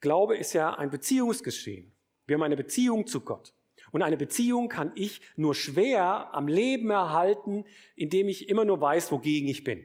Glaube 0.02 0.38
ist 0.38 0.54
ja 0.54 0.74
ein 0.74 0.90
Beziehungsgeschehen. 0.90 1.92
Wir 2.26 2.36
haben 2.36 2.44
eine 2.44 2.58
Beziehung 2.58 3.08
zu 3.08 3.22
Gott. 3.22 3.54
Und 3.92 4.02
eine 4.02 4.18
Beziehung 4.18 4.70
kann 4.70 4.92
ich 4.96 5.22
nur 5.36 5.56
schwer 5.56 6.34
am 6.34 6.48
Leben 6.48 6.90
erhalten, 6.90 7.66
indem 7.96 8.28
ich 8.28 8.50
immer 8.50 8.66
nur 8.66 8.80
weiß, 8.80 9.12
wogegen 9.12 9.50
ich 9.50 9.64
bin. 9.64 9.84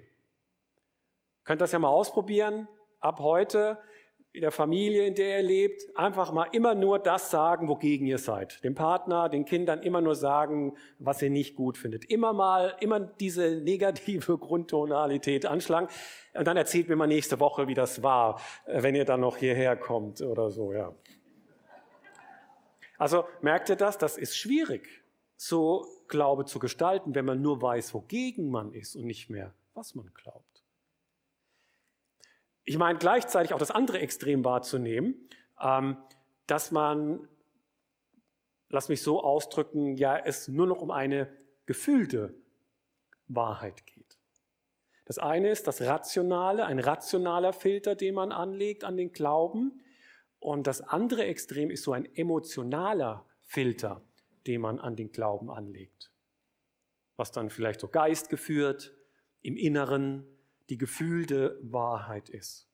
Könnt 1.45 1.61
das 1.61 1.73
ja 1.73 1.79
mal 1.79 1.89
ausprobieren. 1.89 2.69
Ab 3.01 3.21
heute 3.21 3.79
in 4.35 4.41
der 4.41 4.51
Familie, 4.51 5.07
in 5.07 5.15
der 5.15 5.39
ihr 5.39 5.43
lebt, 5.45 5.97
einfach 5.97 6.33
mal 6.33 6.49
immer 6.51 6.75
nur 6.75 6.99
das 6.99 7.31
sagen, 7.31 7.69
wogegen 7.69 8.05
ihr 8.09 8.19
seid. 8.19 8.65
Dem 8.65 8.75
Partner, 8.75 9.29
den 9.29 9.45
Kindern 9.45 9.81
immer 9.81 10.01
nur 10.01 10.17
sagen, 10.17 10.77
was 10.99 11.23
ihr 11.23 11.31
nicht 11.31 11.55
gut 11.55 11.79
findet. 11.79 12.05
Immer 12.07 12.33
mal, 12.33 12.75
immer 12.81 12.99
diese 12.99 13.61
negative 13.63 14.37
Grundtonalität 14.39 15.47
anschlagen. 15.47 15.87
Und 16.35 16.49
dann 16.49 16.57
erzählt 16.57 16.89
mir 16.89 16.97
mal 16.97 17.07
nächste 17.07 17.39
Woche, 17.39 17.69
wie 17.69 17.75
das 17.75 18.03
war, 18.03 18.41
äh, 18.67 18.83
wenn 18.83 18.97
ihr 18.97 19.05
dann 19.05 19.21
noch 19.21 19.37
hierher 19.37 19.77
kommt 19.77 20.21
oder 20.21 20.51
so, 20.51 20.73
ja. 20.73 20.93
Also 22.99 23.25
merkt 23.41 23.69
ihr 23.69 23.77
das? 23.77 23.99
Das 23.99 24.19
ist 24.19 24.37
schwierig, 24.37 25.05
so 25.37 25.87
Glaube 26.09 26.45
zu 26.45 26.59
gestalten, 26.59 27.15
wenn 27.15 27.25
man 27.25 27.41
nur 27.41 27.63
weiß, 27.63 27.95
wogegen 27.95 28.51
man 28.51 28.73
ist 28.73 28.97
und 28.97 29.07
nicht 29.07 29.31
mehr, 29.31 29.55
was 29.75 29.95
man 29.95 30.11
glaubt. 30.13 30.54
Ich 32.65 32.79
meine 32.79 32.99
gleichzeitig 32.99 33.53
auch 33.53 33.59
das 33.59 33.71
andere 33.71 33.99
Extrem 34.01 34.45
wahrzunehmen, 34.45 35.29
ähm, 35.61 35.97
dass 36.47 36.71
man, 36.71 37.29
lass 38.69 38.89
mich 38.89 39.03
so 39.03 39.23
ausdrücken, 39.23 39.97
ja, 39.97 40.17
es 40.17 40.49
nur 40.49 40.67
noch 40.67 40.81
um 40.81 40.91
eine 40.91 41.29
gefühlte 41.67 42.35
Wahrheit 43.29 43.87
geht. 43.87 44.19
Das 45.05 45.19
eine 45.19 45.51
ist 45.51 45.67
das 45.67 45.83
Rationale, 45.83 46.65
ein 46.65 46.79
rationaler 46.79 47.53
Filter, 47.53 47.95
den 47.95 48.15
man 48.15 48.33
anlegt 48.33 48.85
an 48.85 48.97
den 48.97 49.13
Glauben. 49.13 49.83
Und 50.39 50.67
das 50.67 50.81
andere 50.81 51.25
Extrem 51.25 51.71
ist 51.71 51.83
so 51.85 51.93
ein 51.93 52.07
emotionaler 52.15 53.27
Filter, 53.43 54.03
den 54.47 54.63
man 54.63 54.79
an 54.79 54.97
den 54.97 55.13
Glauben 55.13 55.51
anlegt. 55.51 56.11
Was 57.17 57.33
dann 57.33 57.51
vielleicht 57.51 57.81
so 57.81 57.89
geistgeführt, 57.89 58.95
im 59.43 59.59
Inneren, 59.59 60.27
die 60.71 60.79
gefühlte 60.79 61.59
Wahrheit 61.63 62.29
ist. 62.29 62.69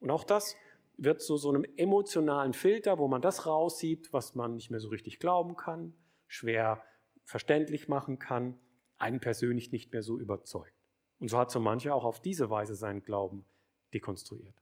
Und 0.00 0.10
auch 0.10 0.24
das 0.24 0.56
wird 0.96 1.22
zu 1.22 1.36
so 1.36 1.48
einem 1.48 1.64
emotionalen 1.76 2.52
Filter, 2.52 2.98
wo 2.98 3.08
man 3.08 3.22
das 3.22 3.46
raussieht, 3.46 4.12
was 4.12 4.34
man 4.34 4.56
nicht 4.56 4.70
mehr 4.70 4.80
so 4.80 4.88
richtig 4.88 5.18
glauben 5.18 5.56
kann, 5.56 5.94
schwer 6.26 6.82
verständlich 7.24 7.88
machen 7.88 8.18
kann, 8.18 8.58
einen 8.98 9.20
persönlich 9.20 9.72
nicht 9.72 9.92
mehr 9.92 10.02
so 10.02 10.18
überzeugt. 10.18 10.74
Und 11.20 11.28
so 11.28 11.38
hat 11.38 11.50
so 11.50 11.60
mancher 11.60 11.94
auch 11.94 12.04
auf 12.04 12.20
diese 12.20 12.50
Weise 12.50 12.74
seinen 12.74 13.02
Glauben 13.02 13.44
dekonstruiert. 13.94 14.54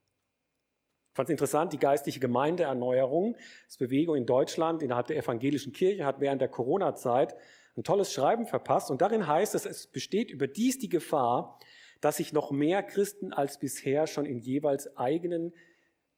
Ich 1.10 1.14
fand 1.14 1.28
es 1.28 1.32
interessant, 1.32 1.72
die 1.72 1.78
geistliche 1.78 2.20
Gemeindeerneuerung, 2.20 3.37
das 3.66 3.78
Bewegung 3.78 4.16
in 4.16 4.26
Deutschland 4.26 4.82
innerhalb 4.82 5.08
der 5.08 5.16
evangelischen 5.16 5.72
Kirche 5.72 6.04
hat 6.04 6.20
während 6.20 6.40
der 6.40 6.48
Corona-Zeit 6.48 7.34
ein 7.76 7.82
tolles 7.82 8.12
Schreiben 8.12 8.46
verpasst 8.46 8.90
und 8.90 9.00
darin 9.00 9.26
heißt 9.26 9.54
es, 9.54 9.66
es 9.66 9.87
besteht 9.87 10.30
überdies 10.30 10.78
die 10.78 10.88
Gefahr, 10.88 11.58
dass 12.00 12.19
sich 12.19 12.33
noch 12.33 12.50
mehr 12.50 12.83
Christen 12.83 13.33
als 13.33 13.59
bisher 13.59 14.07
schon 14.07 14.26
in 14.26 14.38
jeweils 14.38 14.97
eigenen 14.97 15.52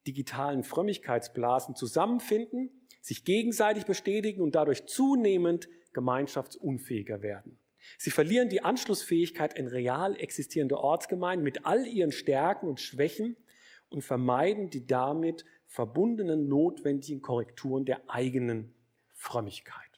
digitalen 0.07 0.63
Frömmigkeitsblasen 0.63 1.75
zusammenfinden, 1.75 2.71
sich 3.01 3.25
gegenseitig 3.25 3.87
bestätigen 3.87 4.43
und 4.43 4.55
dadurch 4.55 4.87
zunehmend 4.87 5.69
gemeinschaftsunfähiger 5.93 7.23
werden. 7.23 7.59
Sie 7.99 8.11
verlieren 8.11 8.49
die 8.49 8.63
Anschlussfähigkeit 8.63 9.55
in 9.59 9.67
real 9.67 10.17
existierende 10.17 10.79
Ortsgemeinden 10.79 11.43
mit 11.43 11.65
all 11.65 11.87
ihren 11.87 12.13
Stärken 12.13 12.69
und 12.69 12.81
Schwächen 12.81 13.37
und 13.89 14.03
vermeiden 14.03 14.71
die 14.71 14.87
damit 14.87 15.45
verbundenen 15.67 16.49
notwendigen 16.49 17.23
Korrekturen 17.23 17.85
der 17.85 18.03
eigenen 18.09 18.75
Frömmigkeit. 19.15 19.90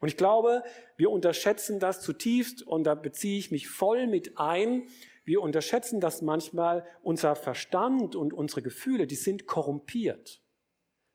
Und 0.00 0.08
ich 0.08 0.16
glaube, 0.16 0.62
wir 0.96 1.10
unterschätzen 1.10 1.80
das 1.80 2.00
zutiefst 2.00 2.62
und 2.62 2.84
da 2.84 2.94
beziehe 2.94 3.38
ich 3.38 3.50
mich 3.50 3.68
voll 3.68 4.06
mit 4.06 4.38
ein. 4.38 4.88
Wir 5.24 5.42
unterschätzen 5.42 6.00
das 6.00 6.22
manchmal. 6.22 6.86
Unser 7.02 7.34
Verstand 7.34 8.14
und 8.14 8.32
unsere 8.32 8.62
Gefühle, 8.62 9.06
die 9.06 9.16
sind 9.16 9.46
korrumpiert. 9.46 10.40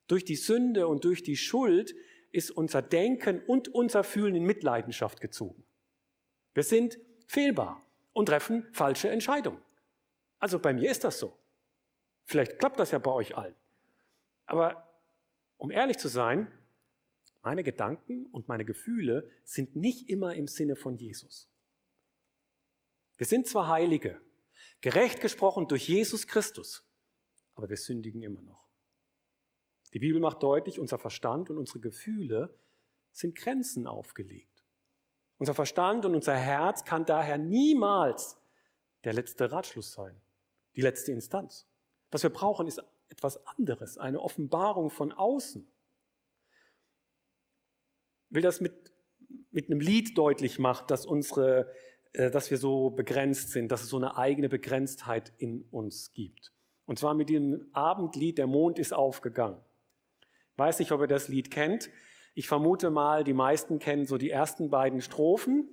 Durch 0.08 0.26
die 0.26 0.36
Sünde 0.36 0.88
und 0.88 1.06
durch 1.06 1.24
die 1.24 1.38
Schuld 1.38 1.96
ist 2.32 2.52
unser 2.52 2.82
Denken 2.82 3.42
und 3.46 3.70
unser 3.70 4.04
Fühlen 4.04 4.36
in 4.36 4.44
Mitleidenschaft 4.44 5.22
gezogen. 5.22 5.64
Wir 6.54 6.64
sind 6.64 7.00
fehlbar 7.28 7.82
und 8.12 8.28
treffen 8.28 8.68
falsche 8.74 9.10
Entscheidungen. 9.10 9.62
Also 10.40 10.60
bei 10.60 10.74
mir 10.74 10.92
ist 10.92 11.04
das 11.04 11.20
so. 11.20 11.38
Vielleicht 12.26 12.60
klappt 12.60 12.80
das 12.80 12.92
ja 12.92 13.00
bei 13.00 13.12
euch 13.12 13.38
allen. 13.38 13.56
Aber 14.46 14.90
um 15.58 15.72
ehrlich 15.72 15.98
zu 15.98 16.08
sein, 16.08 16.52
meine 17.44 17.64
Gedanken 17.64 18.26
und 18.28 18.48
meine 18.48 18.66
Gefühle 18.66 19.30
sind 19.44 19.76
nicht 19.76 20.10
immer 20.10 20.34
im 20.34 20.48
Sinne 20.48 20.76
von 20.76 20.96
Jesus. 20.96 21.50
Wir 23.18 23.28
sind 23.28 23.48
zwar 23.48 23.68
Heilige, 23.68 24.20
gerecht 24.82 25.22
gesprochen 25.22 25.68
durch 25.68 25.88
Jesus 25.88 26.26
Christus, 26.26 26.84
aber 27.54 27.70
wir 27.70 27.78
sündigen 27.78 28.24
immer 28.24 28.42
noch. 28.42 28.70
Die 29.94 30.00
Bibel 30.00 30.20
macht 30.20 30.42
deutlich, 30.42 30.80
unser 30.80 30.98
Verstand 30.98 31.50
und 31.50 31.58
unsere 31.58 31.80
Gefühle 31.80 32.58
sind 33.12 33.36
Grenzen 33.36 33.88
aufgelegt. 33.88 34.64
Unser 35.38 35.54
Verstand 35.54 36.06
und 36.06 36.16
unser 36.16 36.36
Herz 36.36 36.86
kann 36.86 37.06
daher 37.06 37.38
niemals 37.38 38.38
der 39.04 39.14
letzte 39.14 39.52
Ratschluss 39.52 39.92
sein, 39.92 40.20
die 40.76 40.82
letzte 40.82 41.12
Instanz. 41.12 41.68
Was 42.10 42.24
wir 42.24 42.32
brauchen, 42.32 42.68
ist 42.68 42.82
etwas 43.10 43.46
anderes, 43.46 43.98
eine 43.98 44.22
Offenbarung 44.22 44.90
von 44.90 45.12
außen 45.12 45.68
will 48.34 48.42
das 48.42 48.62
mit, 48.62 48.74
mit 49.52 49.70
einem 49.70 49.80
Lied 49.80 50.18
deutlich 50.18 50.60
machen, 50.60 50.86
dass, 50.88 51.06
unsere, 51.06 51.72
äh, 52.14 52.32
dass 52.32 52.52
wir 52.52 52.58
so 52.58 52.90
begrenzt 52.90 53.52
sind, 53.52 53.72
dass 53.72 53.84
es 53.84 53.90
so 53.90 53.98
eine 53.98 54.18
eigene 54.18 54.50
Begrenztheit 54.50 55.32
in 55.38 55.66
uns 55.72 56.12
gibt. 56.14 56.52
Und 56.86 57.00
zwar 57.00 57.14
mit 57.14 57.30
dem 57.30 57.68
Abendlied 57.72 58.38
Der 58.38 58.48
Mond 58.48 58.80
ist 58.80 58.94
aufgegangen. 58.94 59.60
Weiß 60.58 60.80
nicht, 60.80 60.92
ob 60.92 61.02
ihr 61.02 61.08
das 61.08 61.30
Lied 61.30 61.50
kennt. 61.50 61.90
Ich 62.36 62.48
vermute 62.48 62.90
mal, 62.90 63.24
die 63.24 63.34
meisten 63.34 63.80
kennen 63.80 64.06
so 64.06 64.18
die 64.18 64.30
ersten 64.30 64.70
beiden 64.70 65.02
Strophen. 65.02 65.70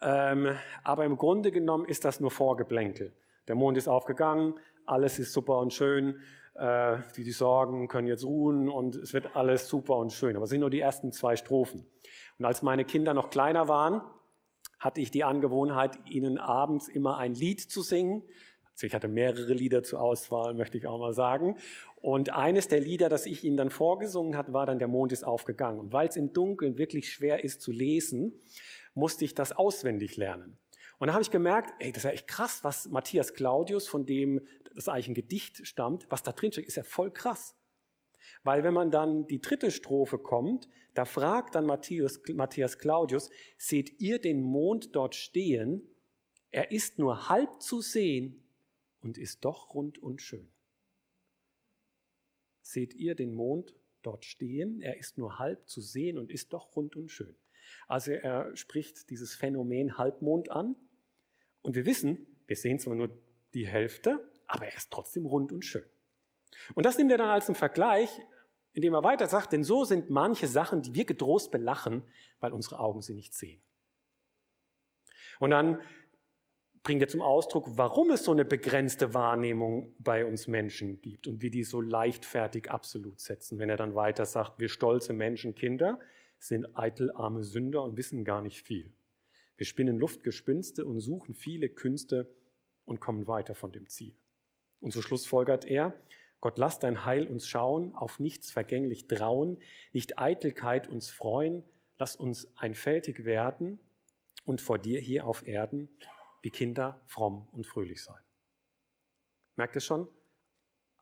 Ähm, 0.00 0.56
aber 0.82 1.04
im 1.04 1.16
Grunde 1.16 1.52
genommen 1.52 1.84
ist 1.84 2.04
das 2.04 2.20
nur 2.20 2.30
Vorgeplänkel. 2.30 3.12
Der 3.48 3.54
Mond 3.54 3.76
ist 3.76 3.88
aufgegangen, 3.88 4.54
alles 4.86 5.18
ist 5.18 5.32
super 5.32 5.58
und 5.58 5.72
schön, 5.74 6.20
äh, 6.54 6.98
die, 7.16 7.24
die 7.24 7.32
Sorgen 7.32 7.88
können 7.88 8.08
jetzt 8.08 8.24
ruhen 8.24 8.68
und 8.68 8.96
es 8.96 9.12
wird 9.12 9.36
alles 9.36 9.68
super 9.68 9.96
und 9.96 10.12
schön. 10.12 10.36
Aber 10.36 10.44
es 10.44 10.50
sind 10.50 10.60
nur 10.60 10.70
die 10.70 10.80
ersten 10.80 11.12
zwei 11.12 11.36
Strophen. 11.36 11.86
Und 12.38 12.44
als 12.44 12.62
meine 12.62 12.84
Kinder 12.84 13.14
noch 13.14 13.30
kleiner 13.30 13.68
waren, 13.68 14.02
hatte 14.78 15.00
ich 15.00 15.10
die 15.10 15.24
Angewohnheit, 15.24 15.98
ihnen 16.06 16.38
abends 16.38 16.88
immer 16.88 17.18
ein 17.18 17.34
Lied 17.34 17.60
zu 17.60 17.82
singen. 17.82 18.22
Also 18.72 18.86
ich 18.86 18.94
hatte 18.94 19.08
mehrere 19.08 19.52
Lieder 19.52 19.82
zur 19.82 20.00
Auswahl, 20.00 20.54
möchte 20.54 20.78
ich 20.78 20.86
auch 20.86 20.98
mal 20.98 21.12
sagen. 21.12 21.56
Und 21.96 22.34
eines 22.34 22.66
der 22.68 22.80
Lieder, 22.80 23.10
das 23.10 23.26
ich 23.26 23.44
ihnen 23.44 23.58
dann 23.58 23.68
vorgesungen 23.68 24.38
hat, 24.38 24.54
war 24.54 24.64
dann 24.64 24.78
Der 24.78 24.88
Mond 24.88 25.12
ist 25.12 25.22
aufgegangen. 25.22 25.78
Und 25.78 25.92
weil 25.92 26.08
es 26.08 26.16
im 26.16 26.32
Dunkeln 26.32 26.78
wirklich 26.78 27.12
schwer 27.12 27.44
ist 27.44 27.60
zu 27.60 27.72
lesen, 27.72 28.32
musste 28.94 29.26
ich 29.26 29.34
das 29.34 29.52
auswendig 29.52 30.16
lernen. 30.16 30.56
Und 30.98 31.08
da 31.08 31.14
habe 31.14 31.22
ich 31.22 31.30
gemerkt, 31.30 31.74
ey, 31.78 31.92
das 31.92 32.04
ist 32.04 32.04
ja 32.04 32.10
echt 32.10 32.26
krass, 32.26 32.60
was 32.62 32.88
Matthias 32.88 33.34
Claudius, 33.34 33.86
von 33.86 34.06
dem 34.06 34.40
das 34.74 34.88
eigentlich 34.88 35.08
ein 35.08 35.14
Gedicht 35.14 35.66
stammt, 35.66 36.06
was 36.10 36.22
da 36.22 36.32
drin 36.32 36.52
steht, 36.52 36.66
ist 36.66 36.76
ja 36.76 36.82
voll 36.82 37.10
krass. 37.10 37.56
Weil 38.42 38.64
wenn 38.64 38.74
man 38.74 38.90
dann 38.90 39.26
die 39.26 39.40
dritte 39.40 39.70
Strophe 39.70 40.18
kommt, 40.18 40.68
da 40.94 41.04
fragt 41.04 41.54
dann 41.54 41.66
Matthias, 41.66 42.20
Matthias 42.32 42.78
Claudius, 42.78 43.30
seht 43.56 44.00
ihr 44.00 44.20
den 44.20 44.42
Mond 44.42 44.94
dort 44.94 45.14
stehen? 45.14 45.82
Er 46.50 46.70
ist 46.70 46.98
nur 46.98 47.28
halb 47.28 47.62
zu 47.62 47.80
sehen 47.80 48.42
und 49.00 49.18
ist 49.18 49.44
doch 49.44 49.74
rund 49.74 49.98
und 49.98 50.20
schön. 50.20 50.48
Seht 52.62 52.94
ihr 52.94 53.14
den 53.14 53.34
Mond 53.34 53.74
dort 54.02 54.24
stehen? 54.24 54.80
Er 54.80 54.98
ist 54.98 55.18
nur 55.18 55.38
halb 55.38 55.68
zu 55.68 55.80
sehen 55.80 56.18
und 56.18 56.30
ist 56.30 56.52
doch 56.52 56.76
rund 56.76 56.96
und 56.96 57.10
schön. 57.10 57.34
Also 57.86 58.12
er 58.12 58.56
spricht 58.56 59.10
dieses 59.10 59.34
Phänomen 59.34 59.98
Halbmond 59.98 60.50
an. 60.50 60.76
Und 61.62 61.74
wir 61.74 61.86
wissen, 61.86 62.26
wir 62.46 62.56
sehen 62.56 62.78
zwar 62.78 62.94
nur 62.94 63.10
die 63.54 63.66
Hälfte, 63.66 64.30
aber 64.50 64.66
er 64.66 64.76
ist 64.76 64.90
trotzdem 64.90 65.26
rund 65.26 65.52
und 65.52 65.64
schön. 65.64 65.84
Und 66.74 66.84
das 66.84 66.98
nimmt 66.98 67.10
er 67.10 67.18
dann 67.18 67.28
als 67.28 67.46
einen 67.46 67.54
Vergleich, 67.54 68.10
indem 68.72 68.94
er 68.94 69.04
weiter 69.04 69.26
sagt, 69.26 69.52
denn 69.52 69.64
so 69.64 69.84
sind 69.84 70.10
manche 70.10 70.46
Sachen, 70.46 70.82
die 70.82 70.94
wir 70.94 71.04
gedrost 71.04 71.50
belachen, 71.50 72.02
weil 72.40 72.52
unsere 72.52 72.78
Augen 72.78 73.02
sie 73.02 73.14
nicht 73.14 73.34
sehen. 73.34 73.62
Und 75.38 75.50
dann 75.50 75.80
bringt 76.82 77.02
er 77.02 77.08
zum 77.08 77.20
Ausdruck, 77.20 77.66
warum 77.76 78.10
es 78.10 78.24
so 78.24 78.32
eine 78.32 78.44
begrenzte 78.44 79.14
Wahrnehmung 79.14 79.94
bei 79.98 80.24
uns 80.24 80.48
Menschen 80.48 81.00
gibt 81.00 81.26
und 81.26 81.42
wie 81.42 81.50
die 81.50 81.64
so 81.64 81.80
leichtfertig 81.80 82.70
absolut 82.70 83.20
setzen. 83.20 83.58
Wenn 83.58 83.70
er 83.70 83.76
dann 83.76 83.94
weiter 83.94 84.26
sagt, 84.26 84.58
wir 84.58 84.68
stolze 84.68 85.12
Menschenkinder 85.12 85.98
sind 86.38 86.76
eitel 86.76 87.12
arme 87.12 87.44
Sünder 87.44 87.82
und 87.82 87.98
wissen 87.98 88.24
gar 88.24 88.40
nicht 88.40 88.62
viel. 88.62 88.92
Wir 89.58 89.66
spinnen 89.66 89.98
Luftgespinste 89.98 90.86
und 90.86 91.00
suchen 91.00 91.34
viele 91.34 91.68
Künste 91.68 92.34
und 92.86 92.98
kommen 92.98 93.26
weiter 93.26 93.54
von 93.54 93.72
dem 93.72 93.86
Ziel. 93.88 94.14
Und 94.80 94.92
so 94.92 95.02
schlussfolgert 95.02 95.64
er, 95.64 95.94
Gott, 96.40 96.56
lass 96.56 96.78
dein 96.78 97.04
Heil 97.04 97.26
uns 97.26 97.46
schauen, 97.46 97.94
auf 97.94 98.18
nichts 98.18 98.50
vergänglich 98.50 99.06
trauen, 99.06 99.58
nicht 99.92 100.18
Eitelkeit 100.18 100.88
uns 100.88 101.10
freuen, 101.10 101.62
lass 101.98 102.16
uns 102.16 102.50
einfältig 102.56 103.24
werden 103.26 103.78
und 104.46 104.62
vor 104.62 104.78
dir 104.78 105.00
hier 105.00 105.26
auf 105.26 105.46
Erden 105.46 105.90
wie 106.40 106.50
Kinder 106.50 107.02
fromm 107.06 107.46
und 107.52 107.66
fröhlich 107.66 108.02
sein. 108.02 108.22
Merkt 109.56 109.74
ihr 109.74 109.82
schon? 109.82 110.08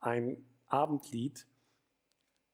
Ein 0.01 0.45
Abendlied, 0.67 1.47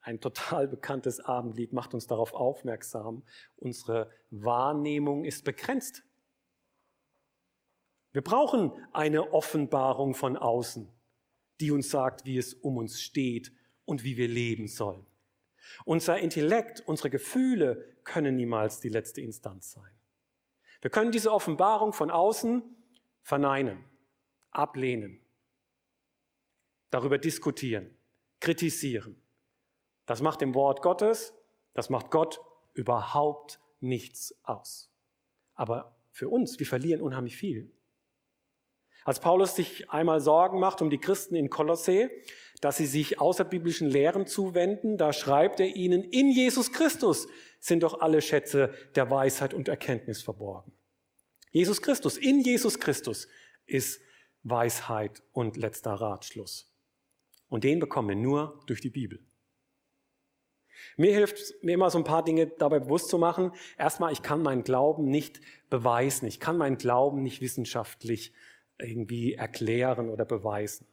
ein 0.01 0.21
total 0.21 0.67
bekanntes 0.67 1.19
Abendlied 1.19 1.73
macht 1.73 1.95
uns 1.95 2.05
darauf 2.05 2.33
aufmerksam, 2.33 3.23
unsere 3.55 4.11
Wahrnehmung 4.29 5.25
ist 5.25 5.43
begrenzt. 5.43 6.03
Wir 8.11 8.21
brauchen 8.21 8.71
eine 8.93 9.33
Offenbarung 9.33 10.13
von 10.13 10.37
außen 10.37 10.94
die 11.59 11.71
uns 11.71 11.89
sagt, 11.89 12.25
wie 12.25 12.37
es 12.37 12.53
um 12.53 12.77
uns 12.77 13.01
steht 13.01 13.51
und 13.85 14.03
wie 14.03 14.17
wir 14.17 14.27
leben 14.27 14.67
sollen. 14.67 15.05
Unser 15.83 16.19
Intellekt, 16.19 16.81
unsere 16.85 17.09
Gefühle 17.09 17.97
können 18.03 18.35
niemals 18.35 18.79
die 18.79 18.89
letzte 18.89 19.21
Instanz 19.21 19.71
sein. 19.71 19.91
Wir 20.81 20.91
können 20.91 21.11
diese 21.11 21.31
Offenbarung 21.31 21.93
von 21.93 22.11
außen 22.11 22.63
verneinen, 23.23 23.83
ablehnen, 24.51 25.19
darüber 26.91 27.17
diskutieren, 27.17 27.97
kritisieren. 28.39 29.19
Das 30.05 30.21
macht 30.21 30.41
dem 30.41 30.53
Wort 30.53 30.81
Gottes, 30.81 31.33
das 31.73 31.89
macht 31.89 32.11
Gott 32.11 32.39
überhaupt 32.73 33.59
nichts 33.79 34.35
aus. 34.43 34.91
Aber 35.55 35.95
für 36.11 36.29
uns, 36.29 36.59
wir 36.59 36.67
verlieren 36.67 37.01
unheimlich 37.01 37.35
viel. 37.35 37.71
Als 39.05 39.19
Paulus 39.19 39.55
sich 39.55 39.89
einmal 39.91 40.19
Sorgen 40.19 40.59
macht 40.59 40.81
um 40.81 40.89
die 40.89 40.97
Christen 40.97 41.35
in 41.35 41.51
Kolossee, 41.51 42.09
dass 42.59 42.77
sie 42.77 42.87
sich 42.87 43.21
außerbiblischen 43.21 43.87
Lehren 43.87 44.25
zuwenden, 44.25 44.97
da 44.97 45.13
schreibt 45.13 45.59
er 45.59 45.67
ihnen, 45.67 46.03
in 46.03 46.31
Jesus 46.31 46.71
Christus 46.71 47.27
sind 47.59 47.83
doch 47.83 48.01
alle 48.01 48.21
Schätze 48.21 48.73
der 48.95 49.11
Weisheit 49.11 49.53
und 49.53 49.67
Erkenntnis 49.67 50.23
verborgen. 50.23 50.71
Jesus 51.51 51.83
Christus, 51.83 52.17
in 52.17 52.41
Jesus 52.41 52.79
Christus 52.79 53.27
ist 53.67 54.01
Weisheit 54.41 55.21
und 55.33 55.55
letzter 55.55 55.93
Ratschluss. 55.93 56.73
Und 57.47 57.63
den 57.63 57.79
bekommen 57.79 58.09
wir 58.09 58.15
nur 58.15 58.59
durch 58.65 58.81
die 58.81 58.89
Bibel. 58.89 59.23
Mir 60.97 61.13
hilft 61.13 61.63
mir 61.63 61.73
immer 61.73 61.91
so 61.91 61.99
ein 61.99 62.03
paar 62.03 62.23
Dinge 62.23 62.47
dabei 62.47 62.79
bewusst 62.79 63.09
zu 63.09 63.19
machen. 63.19 63.51
Erstmal, 63.77 64.11
ich 64.11 64.23
kann 64.23 64.41
meinen 64.41 64.63
Glauben 64.63 65.05
nicht 65.05 65.41
beweisen. 65.69 66.25
Ich 66.25 66.39
kann 66.39 66.57
meinen 66.57 66.77
Glauben 66.77 67.21
nicht 67.21 67.41
wissenschaftlich 67.41 68.33
irgendwie 68.79 69.33
erklären 69.33 70.09
oder 70.09 70.25
beweisen. 70.25 70.87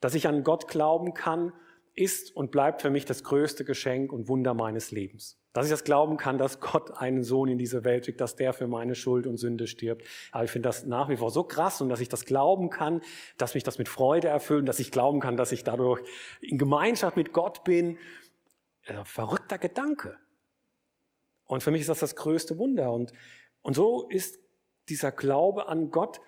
Dass 0.00 0.14
ich 0.14 0.26
an 0.26 0.44
Gott 0.44 0.68
glauben 0.68 1.14
kann, 1.14 1.52
ist 1.94 2.34
und 2.34 2.50
bleibt 2.50 2.82
für 2.82 2.90
mich 2.90 3.04
das 3.04 3.24
größte 3.24 3.64
Geschenk 3.64 4.12
und 4.12 4.28
Wunder 4.28 4.54
meines 4.54 4.90
Lebens. 4.90 5.38
Dass 5.52 5.66
ich 5.66 5.70
das 5.70 5.82
glauben 5.82 6.16
kann, 6.16 6.38
dass 6.38 6.60
Gott 6.60 6.92
einen 6.92 7.24
Sohn 7.24 7.48
in 7.48 7.58
diese 7.58 7.84
Welt 7.84 8.06
schickt, 8.06 8.20
dass 8.20 8.36
der 8.36 8.52
für 8.52 8.68
meine 8.68 8.94
Schuld 8.94 9.26
und 9.26 9.36
Sünde 9.36 9.66
stirbt. 9.66 10.06
Aber 10.30 10.44
ich 10.44 10.50
finde 10.50 10.68
das 10.68 10.86
nach 10.86 11.08
wie 11.08 11.16
vor 11.16 11.30
so 11.30 11.42
krass 11.42 11.80
und 11.80 11.88
dass 11.88 12.00
ich 12.00 12.08
das 12.08 12.24
glauben 12.24 12.70
kann, 12.70 13.02
dass 13.36 13.54
mich 13.54 13.64
das 13.64 13.78
mit 13.78 13.88
Freude 13.88 14.28
erfüllt, 14.28 14.68
dass 14.68 14.78
ich 14.78 14.92
glauben 14.92 15.18
kann, 15.18 15.36
dass 15.36 15.50
ich 15.50 15.64
dadurch 15.64 16.00
in 16.40 16.56
Gemeinschaft 16.56 17.16
mit 17.16 17.32
Gott 17.32 17.64
bin. 17.64 17.98
Verrückter 19.04 19.58
Gedanke. 19.58 20.16
Und 21.44 21.64
für 21.64 21.72
mich 21.72 21.80
ist 21.80 21.90
das 21.90 21.98
das 21.98 22.14
größte 22.14 22.58
Wunder. 22.58 22.92
Und, 22.92 23.12
und 23.62 23.74
so 23.74 24.08
ist 24.08 24.38
dieser 24.88 25.10
Glaube 25.10 25.66
an 25.66 25.90
Gott 25.90 26.20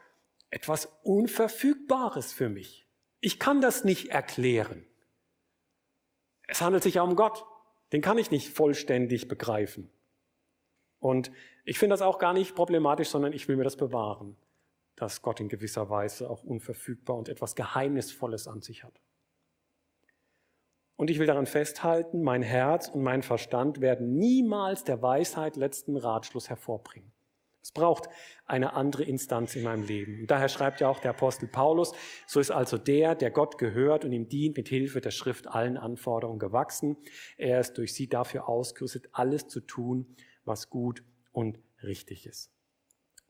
etwas 0.52 0.86
Unverfügbares 1.02 2.32
für 2.32 2.48
mich. 2.48 2.86
Ich 3.20 3.38
kann 3.38 3.60
das 3.60 3.84
nicht 3.84 4.10
erklären. 4.10 4.84
Es 6.46 6.60
handelt 6.60 6.82
sich 6.82 6.94
ja 6.94 7.02
um 7.02 7.16
Gott. 7.16 7.44
Den 7.92 8.02
kann 8.02 8.18
ich 8.18 8.30
nicht 8.30 8.50
vollständig 8.54 9.28
begreifen. 9.28 9.90
Und 10.98 11.32
ich 11.64 11.78
finde 11.78 11.94
das 11.94 12.02
auch 12.02 12.18
gar 12.18 12.34
nicht 12.34 12.54
problematisch, 12.54 13.08
sondern 13.08 13.32
ich 13.32 13.48
will 13.48 13.56
mir 13.56 13.64
das 13.64 13.76
bewahren, 13.76 14.36
dass 14.94 15.22
Gott 15.22 15.40
in 15.40 15.48
gewisser 15.48 15.88
Weise 15.88 16.28
auch 16.28 16.44
unverfügbar 16.44 17.16
und 17.16 17.28
etwas 17.28 17.54
Geheimnisvolles 17.54 18.46
an 18.46 18.60
sich 18.60 18.84
hat. 18.84 19.00
Und 20.96 21.08
ich 21.08 21.18
will 21.18 21.26
daran 21.26 21.46
festhalten, 21.46 22.22
mein 22.22 22.42
Herz 22.42 22.88
und 22.88 23.02
mein 23.02 23.22
Verstand 23.22 23.80
werden 23.80 24.18
niemals 24.18 24.84
der 24.84 25.00
Weisheit 25.00 25.56
letzten 25.56 25.96
Ratschluss 25.96 26.50
hervorbringen. 26.50 27.10
Es 27.62 27.70
braucht 27.70 28.08
eine 28.44 28.74
andere 28.74 29.04
Instanz 29.04 29.54
in 29.54 29.62
meinem 29.62 29.84
Leben. 29.84 30.20
Und 30.22 30.30
daher 30.30 30.48
schreibt 30.48 30.80
ja 30.80 30.88
auch 30.88 30.98
der 30.98 31.12
Apostel 31.12 31.46
Paulus, 31.46 31.92
so 32.26 32.40
ist 32.40 32.50
also 32.50 32.76
der, 32.76 33.14
der 33.14 33.30
Gott 33.30 33.56
gehört 33.56 34.04
und 34.04 34.12
ihm 34.12 34.28
dient, 34.28 34.56
mit 34.56 34.68
Hilfe 34.68 35.00
der 35.00 35.12
Schrift 35.12 35.46
allen 35.46 35.76
Anforderungen 35.76 36.40
gewachsen. 36.40 36.96
Er 37.36 37.60
ist 37.60 37.78
durch 37.78 37.94
sie 37.94 38.08
dafür 38.08 38.48
ausgerüstet, 38.48 39.08
alles 39.12 39.46
zu 39.46 39.60
tun, 39.60 40.16
was 40.44 40.70
gut 40.70 41.04
und 41.30 41.58
richtig 41.82 42.26
ist. 42.26 42.50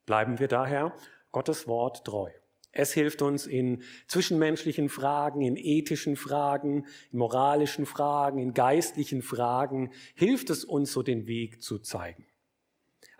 Bleiben 0.07 0.38
wir 0.38 0.49
daher 0.49 0.95
Gottes 1.31 1.68
Wort 1.68 2.05
treu. 2.05 2.31
Es 2.73 2.95
hilft 2.95 3.21
uns 3.21 3.47
in 3.47 3.83
zwischenmenschlichen 4.09 4.88
Fragen, 4.88 5.42
in 5.42 5.57
ethischen 5.57 6.16
Fragen, 6.16 6.87
in 7.11 7.18
moralischen 7.18 7.85
Fragen, 7.85 8.38
in 8.38 8.55
geistlichen 8.55 9.21
Fragen, 9.21 9.92
hilft 10.14 10.49
es 10.49 10.64
uns 10.64 10.90
so 10.92 11.03
den 11.03 11.27
Weg 11.27 11.62
zu 11.62 11.79
zeigen. 11.79 12.25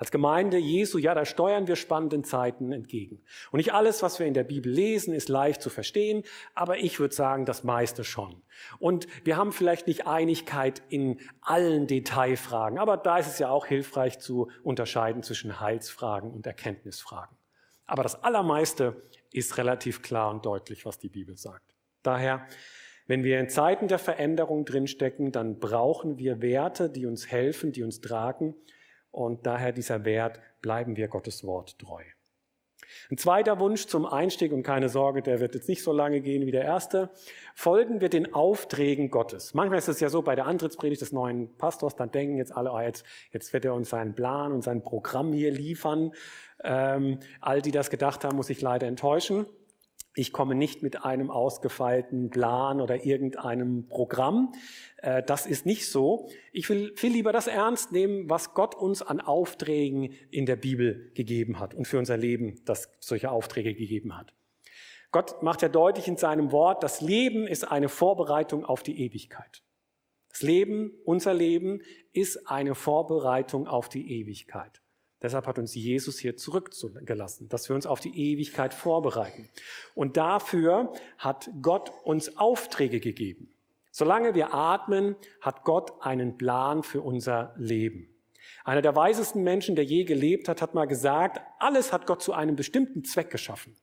Als 0.03 0.11
Gemeinde 0.11 0.59
Jesu, 0.59 0.99
ja, 0.99 1.15
da 1.15 1.25
steuern 1.25 1.69
wir 1.69 1.77
spannenden 1.77 2.25
Zeiten 2.25 2.73
entgegen. 2.73 3.23
Und 3.53 3.59
nicht 3.59 3.73
alles, 3.73 4.03
was 4.03 4.19
wir 4.19 4.27
in 4.27 4.35
der 4.35 4.43
Bibel 4.43 4.73
lesen, 4.73 5.15
ist 5.15 5.29
leicht 5.29 5.63
zu 5.63 5.71
verstehen, 5.71 6.25
aber 6.57 6.79
ich 6.79 6.99
würde 6.99 7.15
sagen, 7.15 7.45
das 7.45 7.63
meiste 7.63 8.03
schon. 8.03 8.43
Und 8.81 9.07
wir 9.23 9.37
haben 9.37 9.53
vielleicht 9.53 9.87
nicht 9.87 10.09
Einigkeit 10.09 10.83
in 10.89 11.21
allen 11.41 11.87
Detailfragen, 11.87 12.81
aber 12.81 12.97
da 12.97 13.19
ist 13.19 13.29
es 13.29 13.39
ja 13.39 13.51
auch 13.51 13.67
hilfreich 13.67 14.19
zu 14.19 14.51
unterscheiden 14.65 15.23
zwischen 15.23 15.61
Heilsfragen 15.61 16.33
und 16.33 16.49
Erkenntnisfragen. 16.49 17.37
Aber 17.87 18.03
das 18.03 18.25
Allermeiste 18.25 19.09
ist 19.31 19.57
relativ 19.57 20.03
klar 20.03 20.33
und 20.33 20.45
deutlich, 20.45 20.85
was 20.85 20.99
die 20.99 21.11
Bibel 21.11 21.37
sagt. 21.37 21.77
Daher, 22.03 22.49
wenn 23.07 23.23
wir 23.23 23.39
in 23.39 23.49
Zeiten 23.49 23.87
der 23.87 24.01
Veränderung 24.01 24.65
drinstecken, 24.65 25.31
dann 25.31 25.61
brauchen 25.61 26.19
wir 26.19 26.43
Werte, 26.43 26.91
die 26.91 27.07
uns 27.07 27.31
helfen, 27.31 27.71
die 27.71 27.85
uns 27.85 28.01
tragen 28.01 28.57
und 29.13 29.47
daher 29.47 29.71
dieser 29.73 30.05
Wert, 30.05 30.41
bleiben 30.61 30.97
wir 30.97 31.07
Gottes 31.07 31.45
Wort 31.45 31.79
treu. 31.79 32.03
Ein 33.11 33.19
zweiter 33.19 33.59
Wunsch 33.59 33.87
zum 33.87 34.07
Einstieg, 34.07 34.53
und 34.53 34.63
keine 34.63 34.89
Sorge, 34.89 35.23
der 35.23 35.41
wird 35.41 35.55
jetzt 35.55 35.69
nicht 35.69 35.83
so 35.83 35.93
lange 35.93 36.21
gehen 36.21 36.47
wie 36.47 36.51
der 36.51 36.65
erste, 36.65 37.11
folgen 37.55 38.01
wir 38.01 38.09
den 38.09 38.35
Aufträgen 38.35 39.11
Gottes. 39.11 39.55
Manchmal 39.55 39.79
ist 39.79 39.89
es 39.89 40.01
ja 40.01 40.09
so 40.09 40.23
bei 40.23 40.35
der 40.35 40.47
Antrittspredigt 40.47 41.01
des 41.01 41.13
neuen 41.13 41.55
Pastors, 41.57 41.97
dann 41.97 42.11
denken 42.11 42.37
jetzt 42.37 42.55
alle, 42.55 42.71
ah, 42.71 42.83
jetzt, 42.83 43.05
jetzt 43.31 43.53
wird 43.53 43.65
er 43.65 43.75
uns 43.75 43.91
seinen 43.91 44.15
Plan 44.15 44.53
und 44.53 44.63
sein 44.63 44.83
Programm 44.83 45.33
hier 45.33 45.51
liefern. 45.51 46.13
Ähm, 46.65 47.19
all 47.41 47.61
die 47.61 47.73
das 47.73 47.91
gedacht 47.91 48.25
haben, 48.25 48.37
muss 48.37 48.51
ich 48.51 48.61
leider 48.61 48.87
enttäuschen. 48.87 49.47
Ich 50.15 50.33
komme 50.33 50.55
nicht 50.55 50.83
mit 50.83 51.05
einem 51.05 51.31
ausgefeilten 51.31 52.29
Plan 52.29 52.83
oder 52.83 53.05
irgendeinem 53.05 53.89
Programm. 53.89 54.53
Äh, 54.99 55.23
das 55.23 55.47
ist 55.47 55.65
nicht 55.65 55.89
so. 55.91 56.29
Ich 56.53 56.69
will 56.69 56.93
viel 56.97 57.13
lieber 57.13 57.33
das 57.33 57.47
ernst 57.47 57.93
nehmen, 57.93 58.29
was 58.29 58.53
Gott 58.53 58.75
uns 58.75 59.01
an 59.01 59.21
Aufträgen 59.21 60.13
in 60.31 60.45
der 60.45 60.57
Bibel 60.57 61.11
gegeben 61.15 61.59
hat 61.59 61.73
und 61.73 61.87
für 61.87 61.99
unser 61.99 62.19
Leben, 62.19 62.61
das 62.67 62.91
solche 63.01 63.31
Aufträge 63.31 63.75
gegeben 63.75 64.17
hat. 64.17 64.35
Gott 65.13 65.43
macht 65.43 65.63
ja 65.63 65.69
deutlich 65.69 66.09
in 66.09 66.17
seinem 66.17 66.53
Wort, 66.53 66.83
das 66.83 67.01
Leben 67.01 67.47
ist 67.47 67.65
eine 67.65 67.89
Vorbereitung 67.89 68.65
auf 68.65 68.83
die 68.83 69.01
Ewigkeit. 69.01 69.63
Das 70.29 70.43
Leben, 70.43 70.93
unser 71.05 71.35
Leben, 71.35 71.83
ist 72.13 72.49
eine 72.49 72.75
Vorbereitung 72.75 73.67
auf 73.67 73.89
die 73.89 74.21
Ewigkeit. 74.21 74.82
Deshalb 75.23 75.47
hat 75.47 75.59
uns 75.59 75.75
Jesus 75.75 76.19
hier 76.19 76.37
zurückgelassen, 76.37 77.49
dass 77.49 77.69
wir 77.69 77.77
uns 77.77 77.87
auf 77.87 78.01
die 78.01 78.33
Ewigkeit 78.33 78.75
vorbereiten. 78.75 79.49
Und 79.95 80.17
dafür 80.17 80.93
hat 81.19 81.49
Gott 81.63 81.93
uns 82.05 82.37
Aufträge 82.37 83.01
gegeben. 83.01 83.49
Solange 83.93 84.35
wir 84.35 84.55
atmen, 84.55 85.17
hat 85.41 85.65
Gott 85.65 85.93
einen 86.01 86.39
Plan 86.39 86.83
für 86.83 87.03
unser 87.03 87.55
Leben. 87.57 88.09
Einer 88.65 88.83
der 88.83 88.97
weisesten 88.97 89.43
Menschen, 89.43 89.77
der 89.77 89.85
je 89.85 90.05
gelebt 90.05 90.49
hat, 90.49 90.63
hat 90.63 90.75
mal 90.75 90.87
gesagt, 90.87 91.41
alles 91.59 91.93
hat 91.93 92.07
Gott 92.07 92.23
zu 92.23 92.33
einem 92.33 92.57
bestimmten 92.57 93.05
Zweck 93.05 93.31
geschaffen. 93.31 93.77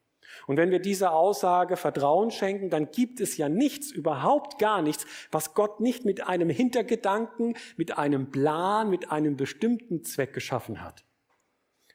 Und 0.48 0.58
wenn 0.58 0.72
wir 0.72 0.80
dieser 0.80 1.14
Aussage 1.14 1.76
Vertrauen 1.76 2.32
schenken, 2.32 2.70
dann 2.70 2.92
gibt 2.92 3.20
es 3.20 3.38
ja 3.38 3.50
nichts, 3.50 3.92
überhaupt 3.92 4.60
gar 4.60 4.82
nichts, 4.82 5.06
was 5.32 5.54
Gott 5.54 5.80
nicht 5.80 6.06
mit 6.06 6.28
einem 6.28 6.50
Hintergedanken, 6.50 7.56
mit 7.78 7.98
einem 7.98 8.32
Plan, 8.32 8.90
mit 8.90 9.12
einem 9.12 9.38
bestimmten 9.38 10.04
Zweck 10.04 10.34
geschaffen 10.34 10.82
hat. 10.82 11.04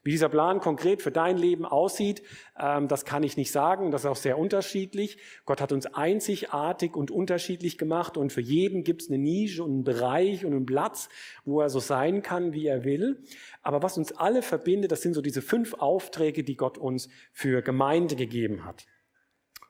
Wie 0.05 0.11
dieser 0.11 0.29
Plan 0.29 0.59
konkret 0.59 1.01
für 1.01 1.09
dein 1.09 1.35
Leben 1.35 1.65
aussieht, 1.65 2.21
ähm, 2.59 2.87
das 2.87 3.05
kann 3.05 3.23
ich 3.23 3.37
nicht 3.37 3.51
sagen. 3.51 3.89
Das 3.89 4.03
ist 4.03 4.05
auch 4.05 4.15
sehr 4.15 4.37
unterschiedlich. 4.37 5.17
Gott 5.45 5.59
hat 5.61 5.71
uns 5.71 5.87
einzigartig 5.87 6.95
und 6.95 7.09
unterschiedlich 7.09 7.79
gemacht 7.79 8.15
und 8.15 8.31
für 8.31 8.39
jeden 8.39 8.83
gibt 8.83 9.01
es 9.01 9.09
eine 9.09 9.17
Nische 9.17 9.63
und 9.63 9.71
einen 9.71 9.83
Bereich 9.83 10.45
und 10.45 10.53
einen 10.53 10.67
Platz, 10.67 11.09
wo 11.43 11.59
er 11.59 11.71
so 11.71 11.79
sein 11.79 12.21
kann, 12.21 12.53
wie 12.53 12.67
er 12.67 12.83
will. 12.83 13.23
Aber 13.63 13.81
was 13.81 13.97
uns 13.97 14.11
alle 14.11 14.43
verbindet, 14.43 14.91
das 14.91 15.01
sind 15.01 15.15
so 15.15 15.23
diese 15.23 15.41
fünf 15.41 15.73
Aufträge, 15.73 16.43
die 16.43 16.55
Gott 16.55 16.77
uns 16.77 17.09
für 17.33 17.63
Gemeinde 17.63 18.15
gegeben 18.15 18.63
hat. 18.63 18.85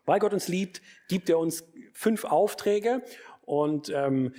Weil 0.05 0.19
Gott 0.19 0.33
uns 0.33 0.49
liebt, 0.49 0.81
gibt 1.07 1.29
er 1.29 1.39
uns 1.39 1.63
fünf 1.93 2.25
Aufträge 2.25 3.03
und 3.45 3.89
ähm, 3.89 4.33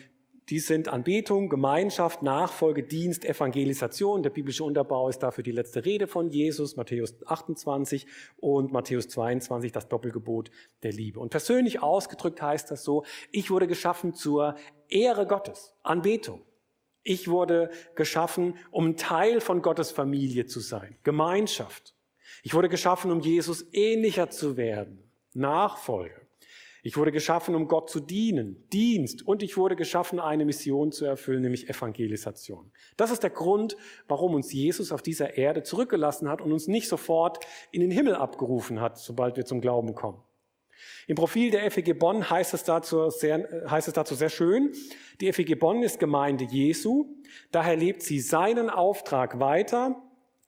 die 0.48 0.60
sind 0.60 0.88
Anbetung, 0.88 1.48
Gemeinschaft, 1.48 2.22
Nachfolge, 2.22 2.84
Dienst, 2.84 3.24
Evangelisation. 3.24 4.22
Der 4.22 4.30
biblische 4.30 4.62
Unterbau 4.62 5.08
ist 5.08 5.18
dafür 5.18 5.42
die 5.42 5.50
letzte 5.50 5.84
Rede 5.84 6.06
von 6.06 6.30
Jesus, 6.30 6.76
Matthäus 6.76 7.14
28 7.26 8.06
und 8.36 8.72
Matthäus 8.72 9.08
22, 9.08 9.72
das 9.72 9.88
Doppelgebot 9.88 10.50
der 10.84 10.92
Liebe. 10.92 11.18
Und 11.18 11.30
persönlich 11.30 11.82
ausgedrückt 11.82 12.40
heißt 12.40 12.70
das 12.70 12.84
so, 12.84 13.04
ich 13.32 13.50
wurde 13.50 13.66
geschaffen 13.66 14.14
zur 14.14 14.54
Ehre 14.88 15.26
Gottes, 15.26 15.74
Anbetung. 15.82 16.42
Ich 17.02 17.28
wurde 17.28 17.70
geschaffen, 17.94 18.56
um 18.70 18.96
Teil 18.96 19.40
von 19.40 19.62
Gottes 19.62 19.90
Familie 19.90 20.46
zu 20.46 20.60
sein, 20.60 20.96
Gemeinschaft. 21.02 21.94
Ich 22.42 22.54
wurde 22.54 22.68
geschaffen, 22.68 23.10
um 23.10 23.20
Jesus 23.20 23.64
ähnlicher 23.72 24.30
zu 24.30 24.56
werden, 24.56 25.10
Nachfolge. 25.32 26.25
Ich 26.86 26.96
wurde 26.96 27.10
geschaffen, 27.10 27.56
um 27.56 27.66
Gott 27.66 27.90
zu 27.90 27.98
dienen, 27.98 28.64
Dienst. 28.72 29.26
Und 29.26 29.42
ich 29.42 29.56
wurde 29.56 29.74
geschaffen, 29.74 30.20
eine 30.20 30.44
Mission 30.44 30.92
zu 30.92 31.04
erfüllen, 31.04 31.42
nämlich 31.42 31.68
Evangelisation. 31.68 32.70
Das 32.96 33.10
ist 33.10 33.24
der 33.24 33.30
Grund, 33.30 33.76
warum 34.06 34.34
uns 34.34 34.52
Jesus 34.52 34.92
auf 34.92 35.02
dieser 35.02 35.36
Erde 35.36 35.64
zurückgelassen 35.64 36.28
hat 36.28 36.40
und 36.40 36.52
uns 36.52 36.68
nicht 36.68 36.86
sofort 36.86 37.44
in 37.72 37.80
den 37.80 37.90
Himmel 37.90 38.14
abgerufen 38.14 38.80
hat, 38.80 38.98
sobald 38.98 39.36
wir 39.36 39.44
zum 39.44 39.60
Glauben 39.60 39.96
kommen. 39.96 40.22
Im 41.08 41.16
Profil 41.16 41.50
der 41.50 41.68
FEG 41.72 41.98
Bonn 41.98 42.30
heißt 42.30 42.54
es, 42.54 42.62
dazu 42.62 43.10
sehr, 43.10 43.64
heißt 43.68 43.88
es 43.88 43.94
dazu 43.94 44.14
sehr 44.14 44.30
schön, 44.30 44.72
die 45.20 45.32
FEG 45.32 45.58
Bonn 45.58 45.82
ist 45.82 45.98
Gemeinde 45.98 46.44
Jesu, 46.44 47.16
daher 47.50 47.74
lebt 47.74 48.04
sie 48.04 48.20
seinen 48.20 48.70
Auftrag 48.70 49.40
weiter. 49.40 50.00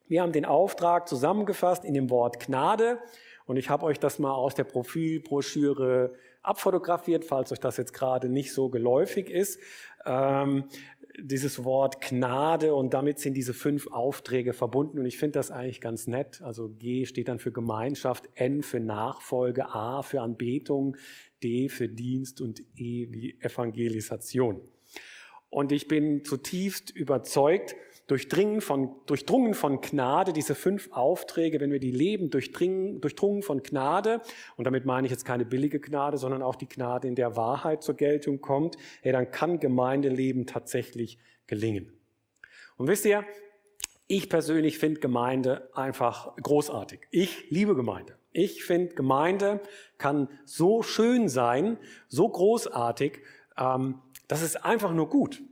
Wir 0.07 0.22
haben 0.22 0.31
den 0.31 0.44
Auftrag 0.44 1.09
zusammengefasst 1.09 1.85
in 1.85 1.94
dem 1.94 2.11
Wort 2.11 2.38
Gnade 2.38 3.01
und 3.48 3.57
ich 3.57 3.70
habe 3.70 3.87
euch 3.87 3.98
das 3.98 4.18
mal 4.20 4.35
aus 4.35 4.55
der 4.55 4.64
Profilbroschüre 4.64 6.14
abfotografiert, 6.48 7.24
falls 7.24 7.52
euch 7.52 7.61
das 7.61 7.76
jetzt 7.76 7.92
gerade 7.92 8.28
nicht 8.28 8.52
so 8.52 8.68
geläufig 8.68 9.30
ist. 9.30 9.61
Ähm, 10.04 10.64
dieses 11.20 11.64
Wort 11.64 12.00
Gnade 12.00 12.74
und 12.74 12.94
damit 12.94 13.18
sind 13.18 13.34
diese 13.34 13.52
fünf 13.52 13.88
Aufträge 13.88 14.52
verbunden 14.52 15.00
und 15.00 15.06
ich 15.06 15.18
finde 15.18 15.38
das 15.38 15.50
eigentlich 15.50 15.80
ganz 15.80 16.06
nett. 16.06 16.40
Also 16.42 16.68
G 16.68 17.06
steht 17.06 17.28
dann 17.28 17.38
für 17.40 17.50
Gemeinschaft, 17.50 18.28
N 18.34 18.62
für 18.62 18.80
Nachfolge, 18.80 19.68
A 19.68 20.02
für 20.02 20.20
Anbetung, 20.20 20.96
D 21.42 21.68
für 21.68 21.88
Dienst 21.88 22.40
und 22.40 22.61
E 22.76 23.08
wie 23.11 23.37
Evangelisation. 23.40 24.61
Und 25.50 25.72
ich 25.72 25.88
bin 25.88 26.24
zutiefst 26.24 26.90
überzeugt, 26.90 27.74
durchdringen 28.09 28.61
von, 28.61 28.97
durchdrungen 29.07 29.55
von 29.55 29.81
Gnade, 29.81 30.33
diese 30.33 30.55
fünf 30.55 30.90
Aufträge, 30.92 31.61
wenn 31.61 31.71
wir 31.71 31.79
die 31.79 31.92
leben, 31.92 32.31
durchdringen, 32.31 33.01
durchdrungen 33.01 33.42
von 33.42 33.62
Gnade, 33.62 34.21
und 34.57 34.64
damit 34.64 34.87
meine 34.87 35.07
ich 35.07 35.11
jetzt 35.12 35.25
keine 35.25 35.44
billige 35.44 35.79
Gnade, 35.79 36.16
sondern 36.16 36.42
auch 36.42 36.57
die 36.57 36.68
Gnade, 36.68 37.07
in 37.07 37.14
der 37.14 37.37
Wahrheit 37.37 37.83
zur 37.83 37.94
Geltung 37.94 38.40
kommt, 38.40 38.77
hey, 39.03 39.12
dann 39.12 39.31
kann 39.31 39.61
Gemeindeleben 39.61 40.47
tatsächlich 40.47 41.18
gelingen. 41.47 41.92
Und 42.79 42.88
wisst 42.88 43.05
ihr, 43.05 43.25
ich 44.07 44.31
persönlich 44.31 44.79
finde 44.79 45.01
Gemeinde 45.01 45.68
einfach 45.75 46.35
großartig. 46.37 47.01
Ich 47.11 47.51
liebe 47.51 47.75
Gemeinde. 47.75 48.16
Ich 48.33 48.64
finde, 48.64 48.94
Gemeinde 48.94 49.61
kann 49.99 50.29
so 50.47 50.83
schön 50.83 51.29
sein, 51.29 51.77
so 52.09 52.27
großartig, 52.27 53.21
ähm, 53.59 54.01
das 54.29 54.42
ist 54.42 54.64
einfach 54.64 54.94
nur 54.94 55.11
gut. 55.11 55.42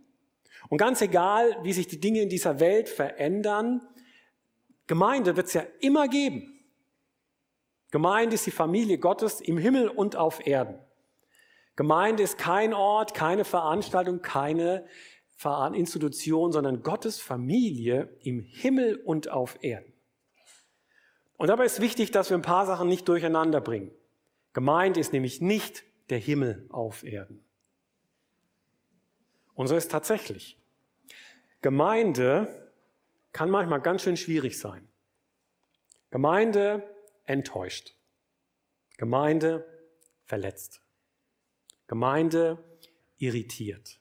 Und 0.69 0.79
ganz 0.79 1.01
egal, 1.01 1.57
wie 1.63 1.73
sich 1.73 1.87
die 1.87 2.01
Dinge 2.01 2.21
in 2.23 2.29
dieser 2.29 2.61
Welt 2.61 2.89
verändern, 2.89 3.87
Gemeinde 4.87 5.37
wird 5.37 5.47
es 5.47 5.55
ja 5.55 5.65
immer 5.81 6.09
geben. 6.09 6.61
Gemeinde 7.91 8.35
ist 8.35 8.47
die 8.47 8.51
Familie 8.51 8.99
Gottes 8.99 9.41
im 9.41 9.59
Himmel 9.59 9.89
und 9.89 10.17
auf 10.17 10.47
Erden. 10.47 10.79
Gemeinde 11.77 12.23
ist 12.23 12.39
kein 12.39 12.73
Ort, 12.73 13.15
keine 13.15 13.45
Veranstaltung, 13.45 14.23
keine 14.23 14.87
Institution, 15.75 16.51
sondern 16.51 16.83
Gottes 16.83 17.21
Familie 17.21 18.17
im 18.23 18.41
Himmel 18.41 18.97
und 18.97 19.31
auf 19.31 19.59
Erden. 19.63 19.93
Und 21.37 21.49
dabei 21.49 21.67
ist 21.67 21.81
wichtig, 21.81 22.11
dass 22.11 22.31
wir 22.31 22.39
ein 22.39 22.43
paar 22.43 22.67
Sachen 22.67 22.89
nicht 22.89 23.07
durcheinander 23.09 23.61
bringen. 23.61 23.91
Gemeinde 24.55 24.99
ist 24.99 25.13
nämlich 25.13 25.43
nicht 25.43 25.85
der 26.09 26.19
Himmel 26.19 26.67
auf 26.71 27.05
Erden. 27.05 27.46
Und 29.57 29.67
so 29.67 29.75
ist 29.75 29.91
tatsächlich. 29.91 30.59
Gemeinde 31.63 32.71
kann 33.33 33.51
manchmal 33.51 33.81
ganz 33.81 34.03
schön 34.03 34.17
schwierig 34.17 34.59
sein. 34.59 34.87
Gemeinde 36.11 36.89
enttäuscht. 37.25 37.97
Gemeinde 38.99 39.67
verletzt. 40.25 40.83
Gemeinde 41.87 42.63
irritiert. 43.17 44.01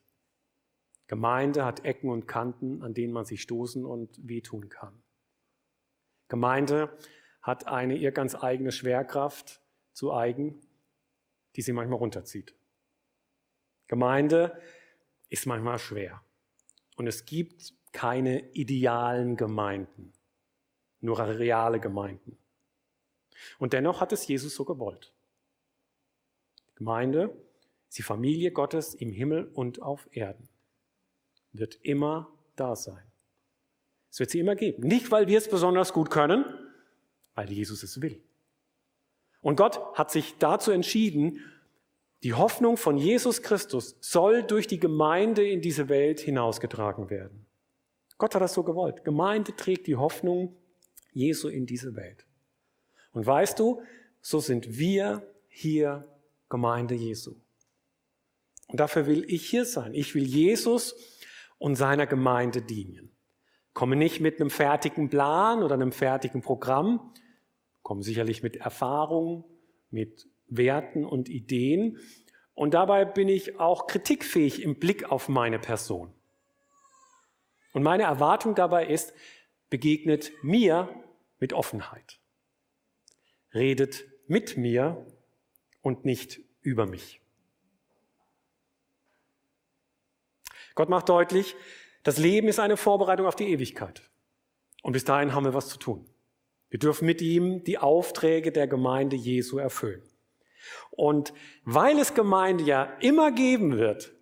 Gemeinde 1.08 1.66
hat 1.66 1.86
Ecken 1.86 2.10
und 2.10 2.28
Kanten, 2.28 2.82
an 2.84 2.94
denen 2.94 3.14
man 3.14 3.26
sich 3.26 3.42
stoßen 3.42 3.86
und 3.86 4.28
wehtun 4.28 4.70
kann. 4.70 5.02
Gemeinde 6.28 6.98
hat 7.42 7.68
eine 7.68 7.96
ihr 7.96 8.12
ganz 8.12 8.36
eigene 8.36 8.72
Schwerkraft 8.72 9.62
zu 9.94 10.14
eigen, 10.14 10.60
die 11.56 11.62
sie 11.62 11.74
manchmal 11.74 12.00
runterzieht. 12.00 12.56
Gemeinde 13.88 14.60
ist 15.30 15.46
manchmal 15.46 15.80
schwer. 15.80 16.22
Und 16.96 17.08
es 17.08 17.26
gibt 17.26 17.74
keine 17.92 18.52
idealen 18.54 19.38
Gemeinden, 19.38 20.14
nur 21.02 21.20
reale 21.20 21.80
Gemeinden. 21.80 22.38
Und 23.60 23.74
dennoch 23.74 24.02
hat 24.02 24.14
es 24.14 24.28
Jesus 24.28 24.56
so 24.56 24.66
gewollt. 24.66 25.14
Die 26.70 26.76
Gemeinde 26.76 27.36
die 27.98 28.02
Familie 28.02 28.52
Gottes 28.52 28.94
im 28.94 29.12
Himmel 29.12 29.50
und 29.54 29.82
auf 29.82 30.08
Erden. 30.12 30.50
Wird 31.54 31.76
immer 31.82 32.30
da 32.56 32.76
sein. 32.76 33.04
Es 34.12 34.20
wird 34.20 34.30
sie 34.30 34.40
immer 34.40 34.56
geben. 34.56 34.84
Nicht, 34.88 35.12
weil 35.12 35.28
wir 35.28 35.38
es 35.38 35.50
besonders 35.50 35.94
gut 35.94 36.10
können, 36.10 36.46
weil 37.36 37.52
Jesus 37.52 37.84
es 37.84 38.02
will. 38.02 38.22
Und 39.42 39.56
Gott 39.56 39.80
hat 39.98 40.12
sich 40.12 40.38
dazu 40.38 40.72
entschieden, 40.72 41.40
die 42.26 42.34
Hoffnung 42.34 42.76
von 42.76 42.98
Jesus 42.98 43.44
Christus 43.44 43.98
soll 44.02 44.42
durch 44.42 44.66
die 44.66 44.80
Gemeinde 44.80 45.48
in 45.48 45.62
diese 45.62 45.90
Welt 45.90 46.20
hinausgetragen 46.20 47.12
werden. 47.12 47.46
Gott 48.18 48.34
hat 48.34 48.42
das 48.42 48.56
so 48.56 48.64
gewollt. 48.64 49.06
Gemeinde 49.06 49.56
trägt 49.56 49.86
die 49.86 49.96
Hoffnung 49.96 50.58
Jesu 51.14 51.50
in 51.50 51.68
diese 51.68 51.96
Welt. 51.96 52.26
Und 53.12 53.28
weißt 53.28 53.60
du, 53.60 53.84
so 54.22 54.40
sind 54.40 54.76
wir 54.76 55.32
hier 55.48 56.12
Gemeinde 56.50 56.96
Jesu. 56.96 57.36
Und 58.70 58.80
dafür 58.80 59.06
will 59.06 59.24
ich 59.28 59.48
hier 59.48 59.64
sein. 59.64 59.94
Ich 59.94 60.16
will 60.16 60.26
Jesus 60.26 60.96
und 61.60 61.76
seiner 61.76 62.08
Gemeinde 62.08 62.64
dienen. 62.64 63.12
Komme 63.74 63.96
nicht 63.96 64.20
mit 64.20 64.42
einem 64.42 64.50
fertigen 64.50 65.12
Plan 65.12 65.62
oder 65.62 65.76
einem 65.76 65.92
fertigen 65.92 66.42
Programm, 66.42 67.14
komme 67.84 68.02
sicherlich 68.02 68.42
mit 68.42 68.56
Erfahrung, 68.56 69.46
mit 69.92 70.28
Werten 70.48 71.06
und 71.06 71.30
Ideen. 71.30 72.00
Und 72.54 72.74
dabei 72.74 73.06
bin 73.06 73.28
ich 73.28 73.60
auch 73.60 73.88
kritikfähig 73.88 74.62
im 74.62 74.80
Blick 74.80 75.12
auf 75.12 75.30
meine 75.30 75.60
Person. 75.60 76.14
Und 77.74 77.84
meine 77.84 78.04
Erwartung 78.04 78.56
dabei 78.56 78.88
ist, 78.88 79.14
begegnet 79.70 80.32
mir 80.42 80.90
mit 81.40 81.52
Offenheit. 81.52 82.20
Redet 83.54 84.06
mit 84.28 84.58
mir 84.58 85.06
und 85.82 86.06
nicht 86.06 86.40
über 86.62 86.86
mich. 86.86 87.22
Gott 90.74 90.90
macht 90.90 91.10
deutlich, 91.10 91.56
das 92.04 92.18
Leben 92.18 92.48
ist 92.48 92.60
eine 92.60 92.78
Vorbereitung 92.78 93.26
auf 93.26 93.36
die 93.36 93.50
Ewigkeit. 93.50 94.02
Und 94.84 94.94
bis 94.94 95.06
dahin 95.06 95.34
haben 95.34 95.46
wir 95.46 95.54
was 95.54 95.70
zu 95.70 95.78
tun. 95.78 96.06
Wir 96.70 96.80
dürfen 96.80 97.06
mit 97.06 97.22
ihm 97.22 97.64
die 97.64 97.78
Aufträge 97.78 98.52
der 98.52 98.68
Gemeinde 98.68 99.16
Jesu 99.16 99.58
erfüllen. 99.58 100.04
Und 100.92 101.34
weil 101.64 102.00
es 102.00 102.14
Gemeinde 102.14 102.64
ja 102.64 102.84
immer 103.00 103.32
geben 103.32 103.78
wird, 103.78 104.14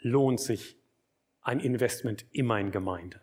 lohnt 0.00 0.40
sich 0.40 0.78
ein 1.42 1.60
Investment 1.60 2.26
immer 2.32 2.58
in 2.58 2.70
Gemeinde. 2.70 3.20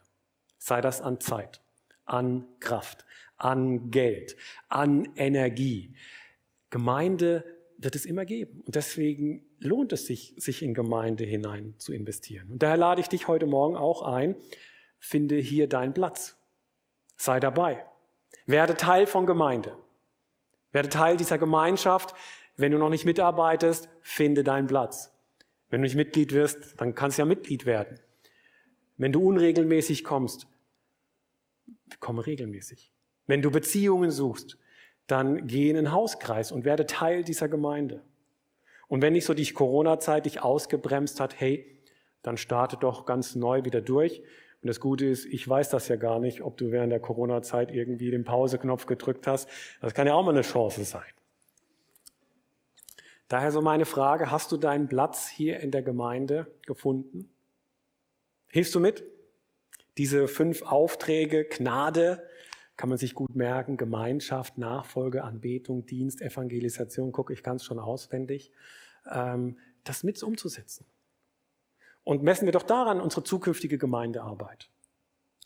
Sei 0.58 0.82
das 0.82 1.02
an 1.02 1.20
Zeit, 1.20 1.62
an 2.06 2.48
Kraft, 2.60 3.06
an 3.38 3.92
Geld, 3.92 4.36
an 4.68 5.10
Energie. 5.16 5.96
Gemeinde 6.70 7.44
wird 7.78 7.96
es 7.96 8.06
immer 8.06 8.26
geben. 8.26 8.62
Und 8.62 8.76
deswegen 8.76 9.46
lohnt 9.60 9.94
es 9.94 10.06
sich, 10.06 10.34
sich 10.38 10.62
in 10.62 10.74
Gemeinde 10.74 11.24
hinein 11.24 11.76
zu 11.78 11.94
investieren. 11.94 12.50
Und 12.52 12.64
daher 12.64 12.78
lade 12.78 13.02
ich 13.02 13.10
dich 13.10 13.28
heute 13.28 13.46
Morgen 13.46 13.76
auch 13.76 14.02
ein, 14.02 14.36
finde 15.00 15.36
hier 15.36 15.68
deinen 15.68 15.94
Platz. 15.94 16.38
Sei 17.18 17.40
dabei. 17.40 17.86
Werde 18.46 18.76
Teil 18.76 19.08
von 19.08 19.26
Gemeinde. 19.26 19.78
Werde 20.76 20.90
Teil 20.90 21.16
dieser 21.16 21.38
Gemeinschaft. 21.38 22.14
Wenn 22.58 22.74
du 22.74 22.78
noch 22.78 22.90
nicht 22.90 23.06
mitarbeitest, 23.06 23.88
finde 24.02 24.44
deinen 24.44 24.68
Platz. 24.68 25.10
Wenn 25.70 25.80
du 25.80 25.86
nicht 25.86 25.96
Mitglied 25.96 26.34
wirst, 26.34 26.82
dann 26.82 26.94
kannst 26.96 27.18
du 27.18 27.22
ja 27.22 27.26
Mitglied 27.26 27.66
werden. 27.66 27.98
Wenn 28.98 29.14
du 29.14 29.26
unregelmäßig 29.26 30.04
kommst, 30.04 30.48
komme 32.02 32.26
regelmäßig. 32.26 32.92
Wenn 33.26 33.42
du 33.42 33.52
Beziehungen 33.52 34.12
suchst, 34.12 34.58
dann 35.08 35.48
geh 35.48 35.70
in 35.70 35.78
den 35.78 35.94
Hauskreis 35.94 36.52
und 36.52 36.66
werde 36.66 36.86
Teil 36.86 37.24
dieser 37.24 37.48
Gemeinde. 37.48 38.04
Und 38.90 39.02
wenn 39.02 39.14
nicht 39.14 39.26
so 39.26 39.34
dich 39.34 39.54
Corona-Zeit 39.54 40.26
dich 40.26 40.42
ausgebremst 40.44 41.22
hat, 41.22 41.40
hey, 41.40 41.80
dann 42.22 42.36
starte 42.36 42.76
doch 42.76 43.06
ganz 43.06 43.34
neu 43.34 43.64
wieder 43.64 43.80
durch. 43.80 44.24
Und 44.66 44.70
das 44.70 44.80
Gute 44.80 45.06
ist, 45.06 45.28
ich 45.28 45.48
weiß 45.48 45.70
das 45.70 45.90
ja 45.90 45.96
gar 45.96 46.20
nicht, 46.20 46.42
ob 46.42 46.58
du 46.58 46.72
während 46.72 46.92
der 46.92 47.00
Corona-Zeit 47.00 47.70
irgendwie 47.70 48.10
den 48.10 48.24
Pause-Knopf 48.24 48.88
gedrückt 48.88 49.28
hast. 49.28 49.48
Das 49.80 49.94
kann 49.94 50.08
ja 50.08 50.16
auch 50.16 50.24
mal 50.24 50.32
eine 50.32 50.42
Chance 50.42 50.86
sein. 50.86 51.06
Daher 53.28 53.52
so 53.52 53.62
meine 53.62 53.86
Frage, 53.86 54.32
hast 54.32 54.52
du 54.52 54.58
deinen 54.58 54.88
Platz 54.88 55.30
hier 55.30 55.60
in 55.60 55.70
der 55.70 55.84
Gemeinde 55.84 56.52
gefunden? 56.66 57.30
Hilfst 58.48 58.74
du 58.74 58.80
mit? 58.80 59.04
Diese 60.00 60.28
fünf 60.28 60.64
Aufträge, 60.64 61.46
Gnade, 61.46 62.28
kann 62.76 62.90
man 62.90 62.98
sich 62.98 63.14
gut 63.14 63.36
merken, 63.36 63.78
Gemeinschaft, 63.78 64.58
Nachfolge, 64.58 65.24
Anbetung, 65.24 65.86
Dienst, 65.86 66.24
Evangelisation, 66.24 67.12
guck, 67.12 67.30
ich 67.30 67.44
kann 67.44 67.58
es 67.58 67.66
schon 67.66 67.78
auswendig, 67.78 68.52
ähm, 69.12 69.60
das 69.84 70.02
mit 70.02 70.24
umzusetzen. 70.24 70.88
Und 72.06 72.24
messen 72.24 72.46
wir 72.46 72.54
doch 72.54 72.64
daran 72.64 73.02
unsere 73.02 73.24
zukünftige 73.24 73.78
Gemeindearbeit, 73.78 74.70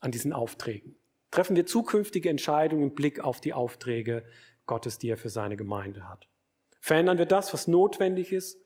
an 0.02 0.12
diesen 0.12 0.34
Aufträgen. 0.34 0.96
Treffen 1.32 1.56
wir 1.56 1.66
zukünftige 1.66 2.30
Entscheidungen 2.30 2.84
im 2.84 2.94
Blick 2.94 3.20
auf 3.22 3.40
die 3.40 3.54
Aufträge 3.54 4.24
Gottes, 4.68 5.00
die 5.00 5.10
er 5.10 5.18
für 5.18 5.30
seine 5.30 5.58
Gemeinde 5.58 6.08
hat. 6.08 6.28
Verändern 6.82 7.18
wir 7.18 7.26
das, 7.26 7.54
was 7.54 7.68
notwendig 7.68 8.32
ist? 8.32 8.60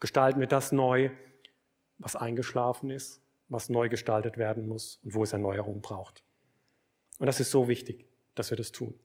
Gestalten 0.00 0.40
wir 0.40 0.46
das 0.46 0.72
neu, 0.72 1.10
was 1.98 2.16
eingeschlafen 2.16 2.90
ist, 2.90 3.20
was 3.48 3.68
neu 3.68 3.88
gestaltet 3.88 4.38
werden 4.38 4.66
muss 4.66 5.00
und 5.02 5.14
wo 5.14 5.22
es 5.22 5.32
Erneuerung 5.32 5.80
braucht? 5.80 6.22
Und 7.18 7.26
das 7.26 7.40
ist 7.40 7.50
so 7.50 7.68
wichtig, 7.68 8.06
dass 8.34 8.50
wir 8.50 8.56
das 8.56 8.72
tun. 8.72 8.98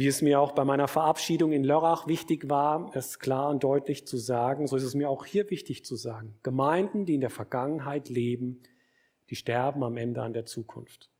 Wie 0.00 0.06
es 0.06 0.22
mir 0.22 0.40
auch 0.40 0.52
bei 0.52 0.64
meiner 0.64 0.88
Verabschiedung 0.88 1.52
in 1.52 1.62
Lörrach 1.62 2.06
wichtig 2.06 2.48
war, 2.48 2.90
es 2.94 3.18
klar 3.18 3.50
und 3.50 3.62
deutlich 3.62 4.06
zu 4.06 4.16
sagen, 4.16 4.66
so 4.66 4.76
ist 4.76 4.82
es 4.82 4.94
mir 4.94 5.10
auch 5.10 5.26
hier 5.26 5.50
wichtig 5.50 5.84
zu 5.84 5.94
sagen. 5.94 6.38
Gemeinden, 6.42 7.04
die 7.04 7.16
in 7.16 7.20
der 7.20 7.28
Vergangenheit 7.28 8.08
leben, 8.08 8.62
die 9.28 9.36
sterben 9.36 9.84
am 9.84 9.98
Ende 9.98 10.22
an 10.22 10.32
der 10.32 10.46
Zukunft. 10.46 11.10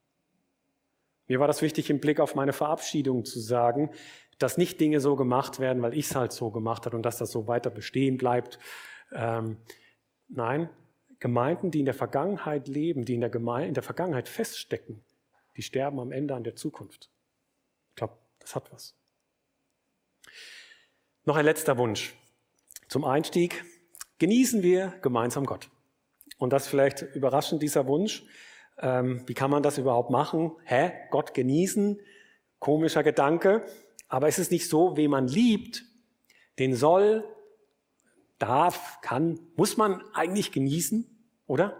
Mir 1.29 1.40
war 1.40 1.47
das 1.47 1.61
wichtig, 1.61 1.90
im 1.90 2.01
Blick 2.01 2.21
auf 2.21 2.35
meine 2.35 2.55
Verabschiedung 2.55 3.27
zu 3.27 3.38
sagen, 3.38 3.90
dass 4.38 4.57
nicht 4.57 4.81
Dinge 4.81 5.01
so 5.01 5.14
gemacht 5.14 5.61
werden, 5.61 5.83
weil 5.83 5.93
ich 5.93 6.07
es 6.07 6.14
halt 6.14 6.33
so 6.33 6.51
gemacht 6.51 6.87
habe 6.87 6.97
und 6.97 7.03
dass 7.03 7.19
das 7.19 7.31
so 7.31 7.47
weiter 7.47 7.69
bestehen 7.69 8.16
bleibt. 8.16 8.59
Ähm, 9.12 9.59
nein, 10.29 10.71
Gemeinden, 11.19 11.71
die 11.71 11.81
in 11.81 11.85
der 11.85 11.93
Vergangenheit 11.93 12.66
leben, 12.66 13.05
die 13.05 13.12
in 13.12 13.21
der, 13.21 13.29
Geme 13.29 13.69
in 13.69 13.75
der 13.75 13.83
Vergangenheit 13.83 14.27
feststecken, 14.27 15.05
die 15.59 15.62
sterben 15.62 16.01
am 16.01 16.12
Ende 16.12 16.35
an 16.35 16.45
der 16.45 16.57
Zukunft. 16.57 17.11
Ich 17.90 17.97
glaube, 17.97 18.14
das 18.40 18.57
hat 18.57 18.72
was. 18.72 18.94
Noch 21.24 21.37
ein 21.37 21.44
letzter 21.44 21.79
Wunsch. 21.79 22.14
Zum 22.88 23.05
Einstieg 23.05 23.64
genießen 24.18 24.62
wir 24.62 24.98
gemeinsam 25.03 25.46
Gott. 25.46 25.70
Und 26.38 26.53
das 26.53 26.64
ist 26.64 26.68
vielleicht 26.68 27.03
überraschend, 27.14 27.62
dieser 27.62 27.87
Wunsch. 27.87 28.24
Ähm, 28.79 29.22
wie 29.26 29.35
kann 29.35 29.50
man 29.50 29.62
das 29.62 29.79
überhaupt 29.79 30.11
machen? 30.11 30.53
Hä? 30.64 30.92
Gott 31.11 31.35
genießen? 31.35 32.00
Komischer 32.59 33.03
Gedanke. 33.03 33.64
Aber 34.09 34.29
ist 34.29 34.38
es 34.38 34.50
nicht 34.50 34.68
so, 34.68 34.96
wen 34.96 35.11
man 35.11 35.29
liebt, 35.29 35.85
den 36.59 36.74
soll, 36.74 37.24
darf, 38.38 39.00
kann, 39.03 39.38
muss 39.55 39.76
man 39.76 40.03
eigentlich 40.14 40.50
genießen, 40.50 41.07
oder? 41.46 41.76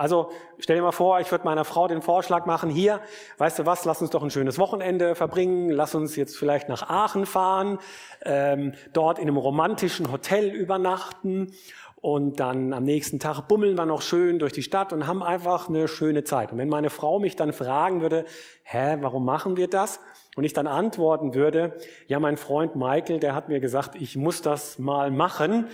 Also 0.00 0.30
stell 0.58 0.76
dir 0.76 0.82
mal 0.82 0.92
vor, 0.92 1.20
ich 1.20 1.30
würde 1.30 1.44
meiner 1.44 1.66
Frau 1.66 1.86
den 1.86 2.00
Vorschlag 2.00 2.46
machen, 2.46 2.70
hier, 2.70 3.00
weißt 3.36 3.58
du 3.58 3.66
was, 3.66 3.84
lass 3.84 4.00
uns 4.00 4.08
doch 4.08 4.22
ein 4.22 4.30
schönes 4.30 4.58
Wochenende 4.58 5.14
verbringen, 5.14 5.68
lass 5.68 5.94
uns 5.94 6.16
jetzt 6.16 6.38
vielleicht 6.38 6.70
nach 6.70 6.88
Aachen 6.88 7.26
fahren, 7.26 7.78
ähm, 8.24 8.72
dort 8.94 9.18
in 9.18 9.28
einem 9.28 9.36
romantischen 9.36 10.10
Hotel 10.10 10.54
übernachten 10.54 11.52
und 12.00 12.40
dann 12.40 12.72
am 12.72 12.84
nächsten 12.84 13.18
Tag 13.18 13.42
bummeln 13.46 13.76
wir 13.76 13.84
noch 13.84 14.00
schön 14.00 14.38
durch 14.38 14.54
die 14.54 14.62
Stadt 14.62 14.94
und 14.94 15.06
haben 15.06 15.22
einfach 15.22 15.68
eine 15.68 15.86
schöne 15.86 16.24
Zeit. 16.24 16.50
Und 16.50 16.56
wenn 16.56 16.70
meine 16.70 16.88
Frau 16.88 17.18
mich 17.18 17.36
dann 17.36 17.52
fragen 17.52 18.00
würde, 18.00 18.24
hä, 18.62 18.96
warum 19.02 19.26
machen 19.26 19.58
wir 19.58 19.68
das? 19.68 20.00
Und 20.34 20.44
ich 20.44 20.54
dann 20.54 20.66
antworten 20.66 21.34
würde, 21.34 21.76
ja, 22.06 22.18
mein 22.18 22.38
Freund 22.38 22.74
Michael, 22.74 23.20
der 23.20 23.34
hat 23.34 23.50
mir 23.50 23.60
gesagt, 23.60 23.96
ich 23.96 24.16
muss 24.16 24.40
das 24.40 24.78
mal 24.78 25.10
machen, 25.10 25.66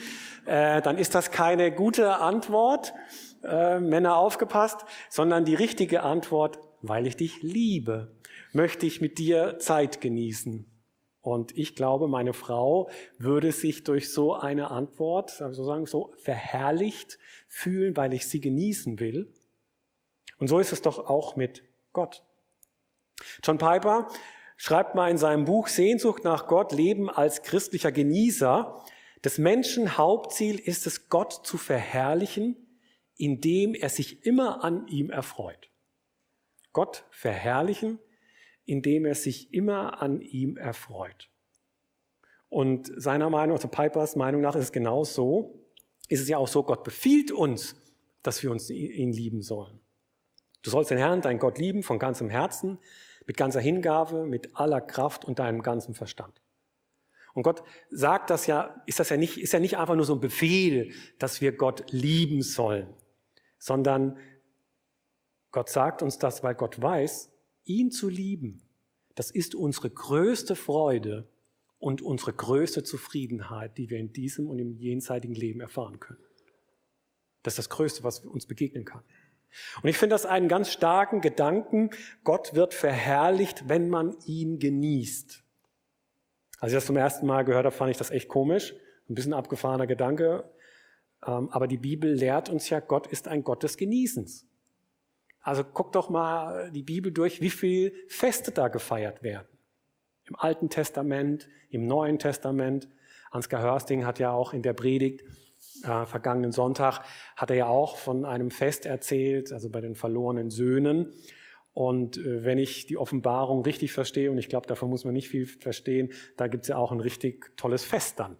äh, 0.46 0.82
dann 0.82 0.98
ist 0.98 1.14
das 1.14 1.30
keine 1.30 1.70
gute 1.70 2.16
Antwort, 2.16 2.92
äh, 3.46 3.80
Männer 3.80 4.16
aufgepasst, 4.16 4.84
sondern 5.08 5.44
die 5.44 5.54
richtige 5.54 6.02
Antwort, 6.02 6.58
weil 6.82 7.06
ich 7.06 7.16
dich 7.16 7.42
liebe, 7.42 8.14
möchte 8.52 8.86
ich 8.86 9.00
mit 9.00 9.18
dir 9.18 9.58
Zeit 9.58 10.00
genießen. 10.00 10.66
Und 11.20 11.56
ich 11.58 11.74
glaube, 11.74 12.06
meine 12.06 12.32
Frau 12.32 12.88
würde 13.18 13.50
sich 13.50 13.82
durch 13.82 14.12
so 14.12 14.34
eine 14.34 14.70
Antwort, 14.70 15.30
sozusagen 15.30 15.86
so 15.86 16.12
verherrlicht 16.18 17.18
fühlen, 17.48 17.96
weil 17.96 18.14
ich 18.14 18.28
sie 18.28 18.40
genießen 18.40 19.00
will. 19.00 19.32
Und 20.38 20.48
so 20.48 20.60
ist 20.60 20.72
es 20.72 20.82
doch 20.82 21.08
auch 21.08 21.34
mit 21.34 21.64
Gott. 21.92 22.22
John 23.42 23.58
Piper 23.58 24.08
schreibt 24.56 24.94
mal 24.94 25.10
in 25.10 25.18
seinem 25.18 25.46
Buch 25.46 25.68
Sehnsucht 25.68 26.24
nach 26.24 26.46
Gott, 26.46 26.72
Leben 26.72 27.10
als 27.10 27.42
christlicher 27.42 27.92
Genießer, 27.92 28.84
des 29.24 29.38
Menschen 29.38 29.98
Hauptziel 29.98 30.58
ist 30.58 30.86
es, 30.86 31.08
Gott 31.08 31.32
zu 31.44 31.58
verherrlichen 31.58 32.65
indem 33.16 33.74
er 33.74 33.88
sich 33.88 34.24
immer 34.26 34.62
an 34.62 34.86
ihm 34.88 35.10
erfreut. 35.10 35.70
Gott 36.72 37.06
verherrlichen, 37.10 37.98
indem 38.66 39.06
er 39.06 39.14
sich 39.14 39.54
immer 39.54 40.02
an 40.02 40.20
ihm 40.20 40.56
erfreut. 40.56 41.30
Und 42.48 42.92
seiner 42.96 43.30
Meinung, 43.30 43.56
also 43.56 43.68
Pipers 43.68 44.16
Meinung 44.16 44.42
nach 44.42 44.54
ist 44.56 44.64
es 44.64 44.72
genau 44.72 45.04
so, 45.04 45.64
ist 46.08 46.20
es 46.20 46.28
ja 46.28 46.38
auch 46.38 46.48
so, 46.48 46.62
Gott 46.62 46.84
befiehlt 46.84 47.32
uns, 47.32 47.76
dass 48.22 48.42
wir 48.42 48.50
uns 48.50 48.70
ihn 48.70 49.12
lieben 49.12 49.42
sollen. 49.42 49.80
Du 50.62 50.70
sollst 50.70 50.90
den 50.90 50.98
Herrn, 50.98 51.22
deinen 51.22 51.38
Gott 51.38 51.58
lieben, 51.58 51.82
von 51.82 51.98
ganzem 51.98 52.28
Herzen, 52.28 52.78
mit 53.26 53.36
ganzer 53.36 53.60
Hingabe, 53.60 54.26
mit 54.26 54.56
aller 54.56 54.80
Kraft 54.80 55.24
und 55.24 55.38
deinem 55.38 55.62
ganzen 55.62 55.94
Verstand. 55.94 56.42
Und 57.34 57.42
Gott 57.42 57.62
sagt 57.90 58.30
das 58.30 58.46
ja, 58.46 58.82
ist 58.86 58.98
das 59.00 59.08
ja 59.10 59.16
nicht, 59.16 59.38
ist 59.38 59.52
ja 59.52 59.60
nicht 59.60 59.78
einfach 59.78 59.94
nur 59.94 60.04
so 60.04 60.14
ein 60.14 60.20
Befehl, 60.20 60.92
dass 61.18 61.40
wir 61.40 61.52
Gott 61.52 61.84
lieben 61.90 62.42
sollen 62.42 62.94
sondern 63.58 64.18
Gott 65.50 65.68
sagt 65.70 66.02
uns 66.02 66.18
das, 66.18 66.42
weil 66.42 66.54
Gott 66.54 66.80
weiß, 66.80 67.30
ihn 67.64 67.90
zu 67.90 68.08
lieben, 68.08 68.62
das 69.14 69.30
ist 69.30 69.54
unsere 69.54 69.90
größte 69.90 70.54
Freude 70.54 71.26
und 71.78 72.02
unsere 72.02 72.32
größte 72.32 72.82
Zufriedenheit, 72.82 73.78
die 73.78 73.90
wir 73.90 73.98
in 73.98 74.12
diesem 74.12 74.48
und 74.48 74.58
im 74.58 74.76
jenseitigen 74.76 75.34
Leben 75.34 75.60
erfahren 75.60 76.00
können. 76.00 76.20
Das 77.42 77.54
ist 77.54 77.58
das 77.58 77.68
Größte, 77.70 78.02
was 78.04 78.20
uns 78.20 78.46
begegnen 78.46 78.84
kann. 78.84 79.02
Und 79.82 79.88
ich 79.88 79.96
finde 79.96 80.14
das 80.14 80.26
einen 80.26 80.48
ganz 80.48 80.70
starken 80.70 81.20
Gedanken. 81.20 81.90
Gott 82.24 82.54
wird 82.54 82.74
verherrlicht, 82.74 83.68
wenn 83.68 83.88
man 83.88 84.16
ihn 84.26 84.58
genießt. 84.58 85.42
Als 86.58 86.72
ich 86.72 86.76
das 86.76 86.86
zum 86.86 86.96
ersten 86.96 87.26
Mal 87.26 87.44
gehört 87.44 87.64
habe, 87.64 87.74
fand 87.74 87.90
ich 87.90 87.96
das 87.96 88.10
echt 88.10 88.28
komisch. 88.28 88.74
Ein 89.08 89.14
bisschen 89.14 89.32
abgefahrener 89.32 89.86
Gedanke. 89.86 90.50
Ähm, 91.26 91.48
aber 91.50 91.66
die 91.66 91.78
Bibel 91.78 92.12
lehrt 92.12 92.48
uns 92.48 92.68
ja, 92.70 92.80
Gott 92.80 93.06
ist 93.06 93.28
ein 93.28 93.42
Gott 93.42 93.62
des 93.62 93.76
Genießens. 93.76 94.46
Also 95.40 95.62
guck 95.64 95.92
doch 95.92 96.08
mal 96.08 96.70
die 96.72 96.82
Bibel 96.82 97.12
durch, 97.12 97.40
wie 97.40 97.50
viel 97.50 97.92
Feste 98.08 98.50
da 98.50 98.68
gefeiert 98.68 99.22
werden. 99.22 99.46
Im 100.24 100.34
Alten 100.36 100.70
Testament, 100.70 101.48
im 101.70 101.86
Neuen 101.86 102.18
Testament. 102.18 102.88
Ansgar 103.30 103.62
Hörsting 103.62 104.04
hat 104.04 104.18
ja 104.18 104.32
auch 104.32 104.52
in 104.52 104.62
der 104.62 104.72
Predigt 104.72 105.22
äh, 105.84 106.04
vergangenen 106.04 106.52
Sonntag, 106.52 107.00
hat 107.36 107.50
er 107.50 107.56
ja 107.56 107.66
auch 107.66 107.96
von 107.96 108.24
einem 108.24 108.50
Fest 108.50 108.86
erzählt, 108.86 109.52
also 109.52 109.70
bei 109.70 109.80
den 109.80 109.94
verlorenen 109.94 110.50
Söhnen. 110.50 111.12
Und 111.72 112.16
äh, 112.16 112.44
wenn 112.44 112.58
ich 112.58 112.86
die 112.86 112.96
Offenbarung 112.96 113.62
richtig 113.62 113.92
verstehe, 113.92 114.30
und 114.30 114.38
ich 114.38 114.48
glaube, 114.48 114.66
davon 114.66 114.88
muss 114.88 115.04
man 115.04 115.14
nicht 115.14 115.28
viel 115.28 115.46
verstehen, 115.46 116.12
da 116.36 116.48
gibt 116.48 116.64
es 116.64 116.68
ja 116.68 116.76
auch 116.76 116.90
ein 116.90 117.00
richtig 117.00 117.56
tolles 117.56 117.84
Fest 117.84 118.18
dann, 118.18 118.36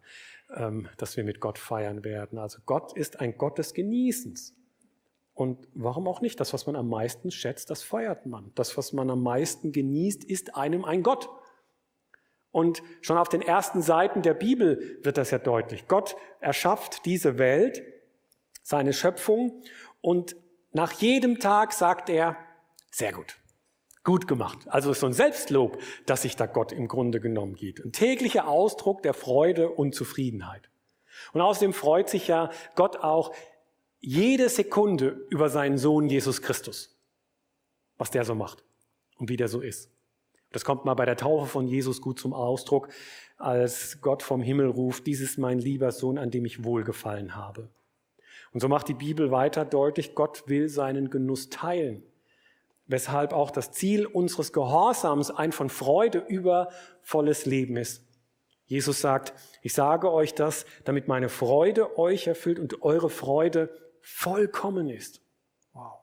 ähm, 0.54 0.88
das 0.96 1.16
wir 1.16 1.24
mit 1.24 1.40
Gott 1.40 1.59
feiern 1.59 2.04
werden. 2.04 2.38
Also 2.38 2.59
Gott 2.66 2.92
ist 2.96 3.20
ein 3.20 3.37
Gott 3.38 3.59
des 3.59 3.74
Genießens. 3.74 4.54
Und 5.35 5.68
warum 5.74 6.09
auch 6.09 6.20
nicht? 6.20 6.40
Das, 6.40 6.52
was 6.54 6.66
man 6.66 6.76
am 6.76 6.88
meisten 6.88 7.30
schätzt, 7.30 7.68
das 7.70 7.82
feiert 7.82 8.24
man. 8.24 8.52
Das, 8.54 8.76
was 8.78 8.92
man 8.92 9.11
am 9.11 9.22
meisten 9.22 9.70
genießt, 9.70 10.24
ist 10.24 10.56
einem 10.56 10.85
ein 10.85 11.02
Gott. 11.02 11.28
Und 12.52 12.82
schon 13.02 13.18
auf 13.18 13.28
den 13.28 13.42
ersten 13.42 13.82
Seiten 13.82 14.22
der 14.22 14.32
Bibel 14.32 14.98
wird 15.02 15.18
das 15.18 15.30
ja 15.30 15.38
deutlich. 15.38 15.88
Gott 15.88 16.16
erschafft 16.40 17.04
diese 17.04 17.37
Welt, 17.37 17.82
seine 18.62 18.94
Schöpfung, 18.94 19.62
und 20.00 20.37
nach 20.72 20.92
jedem 20.92 21.38
Tag 21.38 21.72
sagt 21.72 22.09
er, 22.09 22.37
sehr 22.90 23.12
gut, 23.12 23.37
gut 24.07 24.27
gemacht. 24.27 24.61
Also 24.69 24.92
so 24.95 25.05
ein 25.05 25.12
Selbstlob, 25.12 25.79
das 26.07 26.23
sich 26.23 26.37
da 26.37 26.47
Gott 26.47 26.73
im 26.73 26.88
Grunde 26.88 27.21
genommen 27.21 27.55
geht. 27.55 27.85
Ein 27.85 27.92
täglicher 27.92 28.49
Ausdruck 28.49 29.03
der 29.03 29.12
Freude 29.12 29.69
und 29.69 29.95
Zufriedenheit. 29.95 30.71
Und 31.33 31.42
außerdem 31.42 31.75
freut 31.75 32.09
sich 32.09 32.29
ja 32.29 32.51
Gott 32.77 32.97
auch 32.99 33.35
jede 34.01 34.49
Sekunde 34.49 35.27
über 35.29 35.51
seinen 35.51 35.77
Sohn 35.77 36.09
Jesus 36.09 36.40
Christus, 36.40 36.97
was 37.99 38.11
der 38.11 38.25
so 38.25 38.35
macht 38.35 38.64
und 39.19 39.29
wie 39.29 39.37
der 39.37 39.49
so 39.49 39.61
ist. 39.61 39.90
Das 40.53 40.64
kommt 40.64 40.85
mal 40.85 40.95
bei 40.95 41.05
der 41.05 41.16
Taufe 41.16 41.47
von 41.47 41.66
Jesus 41.66 42.01
gut 42.01 42.21
zum 42.21 42.33
Ausdruck, 42.33 42.88
als 43.37 44.01
Gott 44.01 44.23
vom 44.23 44.40
Himmel 44.40 44.69
ruft, 44.71 45.07
dies 45.07 45.21
ist 45.21 45.37
mein 45.37 45.59
lieber 45.59 45.90
Sohn, 45.90 46.16
an 46.16 46.31
dem 46.31 46.45
ich 46.45 46.64
wohlgefallen 46.64 47.35
habe. 47.35 47.69
Und 48.53 48.61
so 48.61 48.69
macht 48.69 48.88
die 48.88 48.95
Bibel 48.95 49.33
weiter 49.33 49.64
deutlich, 49.64 50.14
Gott 50.14 50.45
will 50.47 50.69
seinen 50.69 51.11
Genuss 51.11 51.51
teilen, 51.51 52.05
weshalb 52.87 53.33
auch 53.33 53.51
das 53.51 53.72
Ziel 53.72 54.07
unseres 54.07 54.53
Gehorsams 54.53 55.31
ein 55.31 55.53
von 55.53 55.70
Freude 55.70 56.18
übervolles 56.29 57.46
Leben 57.46 57.77
ist. 57.77 58.03
Jesus 58.66 59.01
sagt, 59.01 59.33
ich 59.62 59.75
sage 59.75 60.12
euch 60.12 60.35
das, 60.35 60.66
damit 60.85 61.09
meine 61.09 61.29
Freude 61.29 61.99
euch 61.99 62.27
erfüllt 62.27 62.59
und 62.59 62.83
eure 62.83 63.11
Freude 63.11 63.70
vollkommen 64.01 64.88
ist. 64.88 65.20
Wow. 65.72 66.01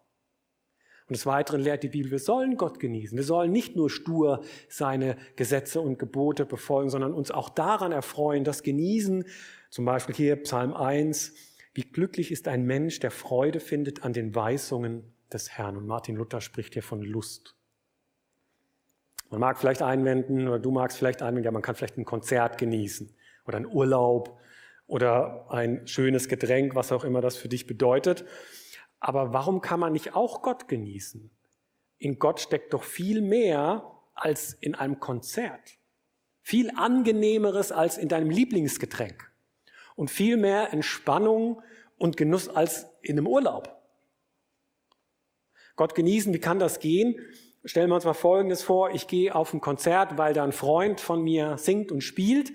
Und 1.07 1.17
des 1.17 1.25
Weiteren 1.25 1.61
lehrt 1.61 1.83
die 1.83 1.89
Bibel, 1.89 2.11
wir 2.11 2.19
sollen 2.19 2.55
Gott 2.55 2.79
genießen. 2.79 3.17
Wir 3.17 3.25
sollen 3.25 3.51
nicht 3.51 3.75
nur 3.75 3.89
stur 3.89 4.43
seine 4.69 5.17
Gesetze 5.35 5.81
und 5.81 5.99
Gebote 5.99 6.45
befolgen, 6.45 6.89
sondern 6.89 7.13
uns 7.13 7.31
auch 7.31 7.49
daran 7.49 7.91
erfreuen, 7.91 8.45
das 8.45 8.63
Genießen, 8.63 9.25
zum 9.69 9.85
Beispiel 9.85 10.15
hier 10.15 10.37
Psalm 10.37 10.73
1, 10.73 11.33
wie 11.73 11.81
glücklich 11.81 12.31
ist 12.31 12.47
ein 12.47 12.63
Mensch, 12.65 12.99
der 12.99 13.11
Freude 13.11 13.59
findet 13.59 14.03
an 14.03 14.13
den 14.13 14.35
Weisungen 14.35 15.12
des 15.33 15.51
Herrn. 15.51 15.77
Und 15.77 15.87
Martin 15.87 16.15
Luther 16.15 16.41
spricht 16.41 16.73
hier 16.73 16.83
von 16.83 17.01
Lust. 17.01 17.55
Man 19.29 19.39
mag 19.39 19.57
vielleicht 19.57 19.81
einwenden, 19.81 20.47
oder 20.47 20.59
du 20.59 20.71
magst 20.71 20.97
vielleicht 20.97 21.21
einwenden, 21.21 21.45
ja, 21.45 21.51
man 21.51 21.63
kann 21.63 21.75
vielleicht 21.75 21.97
ein 21.97 22.05
Konzert 22.05 22.57
genießen 22.59 23.15
oder 23.45 23.57
einen 23.57 23.65
Urlaub 23.65 24.39
oder 24.85 25.47
ein 25.49 25.87
schönes 25.87 26.27
Getränk, 26.27 26.75
was 26.75 26.91
auch 26.91 27.03
immer 27.03 27.19
das 27.19 27.35
für 27.35 27.49
dich 27.49 27.65
bedeutet. 27.65 28.25
Aber 28.99 29.33
warum 29.33 29.61
kann 29.61 29.79
man 29.79 29.93
nicht 29.93 30.15
auch 30.15 30.41
Gott 30.41 30.67
genießen? 30.67 31.31
In 31.97 32.19
Gott 32.19 32.41
steckt 32.41 32.73
doch 32.73 32.83
viel 32.83 33.21
mehr 33.21 33.89
als 34.13 34.53
in 34.53 34.75
einem 34.75 34.99
Konzert. 34.99 35.77
Viel 36.41 36.71
angenehmeres 36.75 37.71
als 37.71 37.97
in 37.97 38.09
deinem 38.09 38.29
Lieblingsgetränk. 38.29 39.31
Und 39.95 40.11
viel 40.11 40.37
mehr 40.37 40.73
Entspannung 40.73 41.61
und 41.97 42.17
Genuss 42.17 42.49
als 42.49 42.87
in 43.01 43.17
einem 43.17 43.27
Urlaub. 43.27 43.82
Gott 45.75 45.95
genießen, 45.95 46.33
wie 46.33 46.39
kann 46.39 46.59
das 46.59 46.79
gehen? 46.79 47.19
Stellen 47.65 47.89
wir 47.89 47.95
uns 47.95 48.05
mal 48.05 48.13
Folgendes 48.13 48.61
vor. 48.61 48.91
Ich 48.91 49.07
gehe 49.07 49.33
auf 49.33 49.53
ein 49.53 49.61
Konzert, 49.61 50.17
weil 50.17 50.33
da 50.33 50.43
ein 50.43 50.51
Freund 50.51 50.99
von 50.99 51.23
mir 51.23 51.57
singt 51.57 51.91
und 51.91 52.01
spielt 52.01 52.51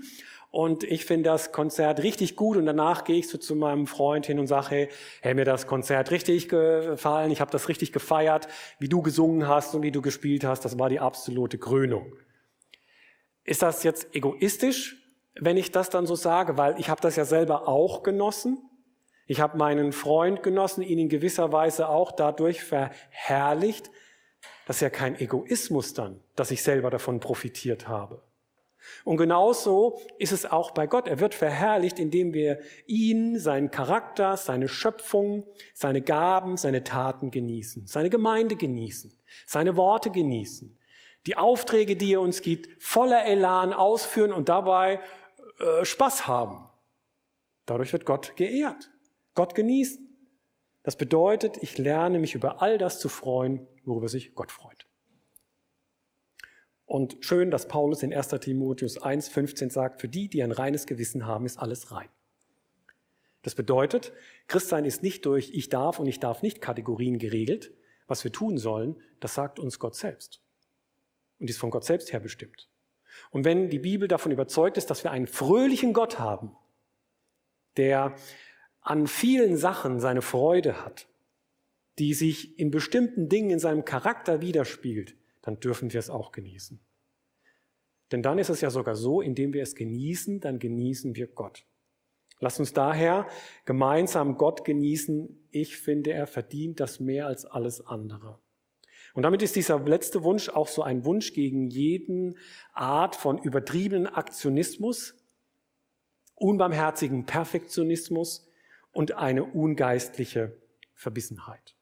und 0.50 0.82
ich 0.82 1.04
finde 1.04 1.30
das 1.30 1.52
Konzert 1.52 2.02
richtig 2.02 2.34
gut 2.34 2.56
und 2.56 2.66
danach 2.66 3.04
gehe 3.04 3.16
ich 3.16 3.28
so 3.28 3.36
zu 3.38 3.54
meinem 3.54 3.86
Freund 3.86 4.26
hin 4.26 4.38
und 4.38 4.46
sage, 4.46 4.68
hey, 4.70 4.88
hey 5.20 5.34
mir 5.34 5.44
das 5.44 5.66
Konzert 5.66 6.10
richtig 6.10 6.48
gefallen, 6.48 7.30
ich 7.30 7.40
habe 7.40 7.50
das 7.50 7.68
richtig 7.68 7.92
gefeiert, 7.92 8.48
wie 8.78 8.88
du 8.88 9.02
gesungen 9.02 9.46
hast 9.46 9.74
und 9.74 9.82
wie 9.82 9.92
du 9.92 10.00
gespielt 10.00 10.44
hast, 10.44 10.64
das 10.64 10.78
war 10.78 10.88
die 10.88 11.00
absolute 11.00 11.58
Krönung. 11.58 12.14
Ist 13.44 13.62
das 13.62 13.82
jetzt 13.82 14.14
egoistisch, 14.14 14.96
wenn 15.34 15.56
ich 15.56 15.70
das 15.70 15.90
dann 15.90 16.06
so 16.06 16.14
sage, 16.14 16.56
weil 16.56 16.78
ich 16.80 16.88
habe 16.88 17.00
das 17.00 17.16
ja 17.16 17.24
selber 17.24 17.68
auch 17.68 18.02
genossen? 18.02 18.58
Ich 19.28 19.42
habe 19.42 19.58
meinen 19.58 19.92
Freund 19.92 20.42
genossen, 20.42 20.82
ihn 20.82 20.98
in 20.98 21.10
gewisser 21.10 21.52
Weise 21.52 21.90
auch 21.90 22.12
dadurch 22.12 22.64
verherrlicht. 22.64 23.90
Das 24.66 24.76
ist 24.76 24.80
ja 24.80 24.90
kein 24.90 25.20
Egoismus 25.20 25.92
dann, 25.92 26.20
dass 26.34 26.50
ich 26.50 26.62
selber 26.62 26.88
davon 26.88 27.20
profitiert 27.20 27.88
habe. 27.88 28.22
Und 29.04 29.18
genauso 29.18 30.00
ist 30.18 30.32
es 30.32 30.46
auch 30.46 30.70
bei 30.70 30.86
Gott. 30.86 31.08
Er 31.08 31.20
wird 31.20 31.34
verherrlicht, 31.34 31.98
indem 31.98 32.32
wir 32.32 32.60
ihn, 32.86 33.38
seinen 33.38 33.70
Charakter, 33.70 34.38
seine 34.38 34.66
Schöpfung, 34.66 35.46
seine 35.74 36.00
Gaben, 36.00 36.56
seine 36.56 36.82
Taten 36.82 37.30
genießen, 37.30 37.86
seine 37.86 38.08
Gemeinde 38.08 38.56
genießen, 38.56 39.12
seine 39.46 39.76
Worte 39.76 40.10
genießen, 40.10 40.74
die 41.26 41.36
Aufträge, 41.36 41.96
die 41.96 42.14
er 42.14 42.22
uns 42.22 42.40
gibt, 42.40 42.82
voller 42.82 43.26
Elan 43.26 43.74
ausführen 43.74 44.32
und 44.32 44.48
dabei 44.48 45.00
äh, 45.58 45.84
Spaß 45.84 46.26
haben. 46.26 46.64
Dadurch 47.66 47.92
wird 47.92 48.06
Gott 48.06 48.34
geehrt, 48.36 48.90
Gott 49.38 49.54
genießen. 49.54 50.04
Das 50.82 50.96
bedeutet, 50.96 51.62
ich 51.62 51.78
lerne 51.78 52.18
mich 52.18 52.34
über 52.34 52.60
all 52.60 52.76
das 52.76 52.98
zu 52.98 53.08
freuen, 53.08 53.68
worüber 53.84 54.08
sich 54.08 54.34
Gott 54.34 54.50
freut. 54.50 54.88
Und 56.86 57.18
schön, 57.20 57.52
dass 57.52 57.68
Paulus 57.68 58.02
in 58.02 58.12
1 58.12 58.30
Timotheus 58.40 59.00
1,15 59.00 59.70
sagt, 59.70 60.00
für 60.00 60.08
die, 60.08 60.26
die 60.28 60.42
ein 60.42 60.50
reines 60.50 60.86
Gewissen 60.86 61.24
haben, 61.24 61.46
ist 61.46 61.56
alles 61.56 61.92
rein. 61.92 62.08
Das 63.42 63.54
bedeutet, 63.54 64.12
Christsein 64.48 64.84
ist 64.84 65.04
nicht 65.04 65.24
durch 65.24 65.52
ich 65.54 65.68
darf 65.68 66.00
und 66.00 66.08
ich 66.08 66.18
darf 66.18 66.42
nicht 66.42 66.60
Kategorien 66.60 67.20
geregelt. 67.20 67.72
Was 68.08 68.24
wir 68.24 68.32
tun 68.32 68.58
sollen, 68.58 68.96
das 69.20 69.34
sagt 69.34 69.60
uns 69.60 69.78
Gott 69.78 69.94
selbst. 69.94 70.42
Und 71.38 71.48
ist 71.48 71.58
von 71.58 71.70
Gott 71.70 71.84
selbst 71.84 72.12
her 72.12 72.18
bestimmt. 72.18 72.68
Und 73.30 73.44
wenn 73.44 73.70
die 73.70 73.78
Bibel 73.78 74.08
davon 74.08 74.32
überzeugt 74.32 74.76
ist, 74.76 74.90
dass 74.90 75.04
wir 75.04 75.12
einen 75.12 75.28
fröhlichen 75.28 75.92
Gott 75.92 76.18
haben, 76.18 76.56
der 77.76 78.16
an 78.88 79.06
vielen 79.06 79.58
Sachen 79.58 80.00
seine 80.00 80.22
Freude 80.22 80.82
hat, 80.82 81.08
die 81.98 82.14
sich 82.14 82.58
in 82.58 82.70
bestimmten 82.70 83.28
Dingen 83.28 83.50
in 83.50 83.58
seinem 83.58 83.84
Charakter 83.84 84.40
widerspiegelt, 84.40 85.14
dann 85.42 85.60
dürfen 85.60 85.92
wir 85.92 86.00
es 86.00 86.08
auch 86.08 86.32
genießen. 86.32 86.80
Denn 88.10 88.22
dann 88.22 88.38
ist 88.38 88.48
es 88.48 88.62
ja 88.62 88.70
sogar 88.70 88.96
so, 88.96 89.20
indem 89.20 89.52
wir 89.52 89.62
es 89.62 89.74
genießen, 89.74 90.40
dann 90.40 90.58
genießen 90.58 91.16
wir 91.16 91.26
Gott. 91.26 91.66
Lass 92.40 92.58
uns 92.58 92.72
daher 92.72 93.26
gemeinsam 93.66 94.38
Gott 94.38 94.64
genießen. 94.64 95.48
Ich 95.50 95.76
finde, 95.76 96.12
er 96.12 96.26
verdient 96.26 96.80
das 96.80 96.98
mehr 96.98 97.26
als 97.26 97.44
alles 97.44 97.86
andere. 97.86 98.38
Und 99.12 99.22
damit 99.22 99.42
ist 99.42 99.54
dieser 99.54 99.80
letzte 99.80 100.24
Wunsch 100.24 100.48
auch 100.48 100.68
so 100.68 100.82
ein 100.82 101.04
Wunsch 101.04 101.34
gegen 101.34 101.68
jeden 101.68 102.38
Art 102.72 103.16
von 103.16 103.36
übertriebenen 103.36 104.06
Aktionismus, 104.06 105.14
unbarmherzigen 106.36 107.26
Perfektionismus 107.26 108.47
und 108.98 109.12
eine 109.12 109.44
ungeistliche 109.44 110.56
Verbissenheit. 110.92 111.76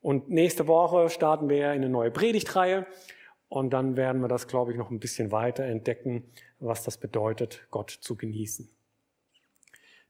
Und 0.00 0.30
nächste 0.30 0.66
Woche 0.68 1.10
starten 1.10 1.50
wir 1.50 1.66
in 1.74 1.82
eine 1.82 1.90
neue 1.90 2.10
Predigtreihe 2.10 2.86
und 3.50 3.68
dann 3.74 3.94
werden 3.98 4.22
wir 4.22 4.28
das, 4.28 4.48
glaube 4.48 4.72
ich, 4.72 4.78
noch 4.78 4.90
ein 4.90 5.00
bisschen 5.00 5.32
weiter 5.32 5.64
entdecken, 5.64 6.24
was 6.60 6.82
das 6.82 6.96
bedeutet, 6.96 7.66
Gott 7.70 7.90
zu 7.90 8.16
genießen. 8.16 8.70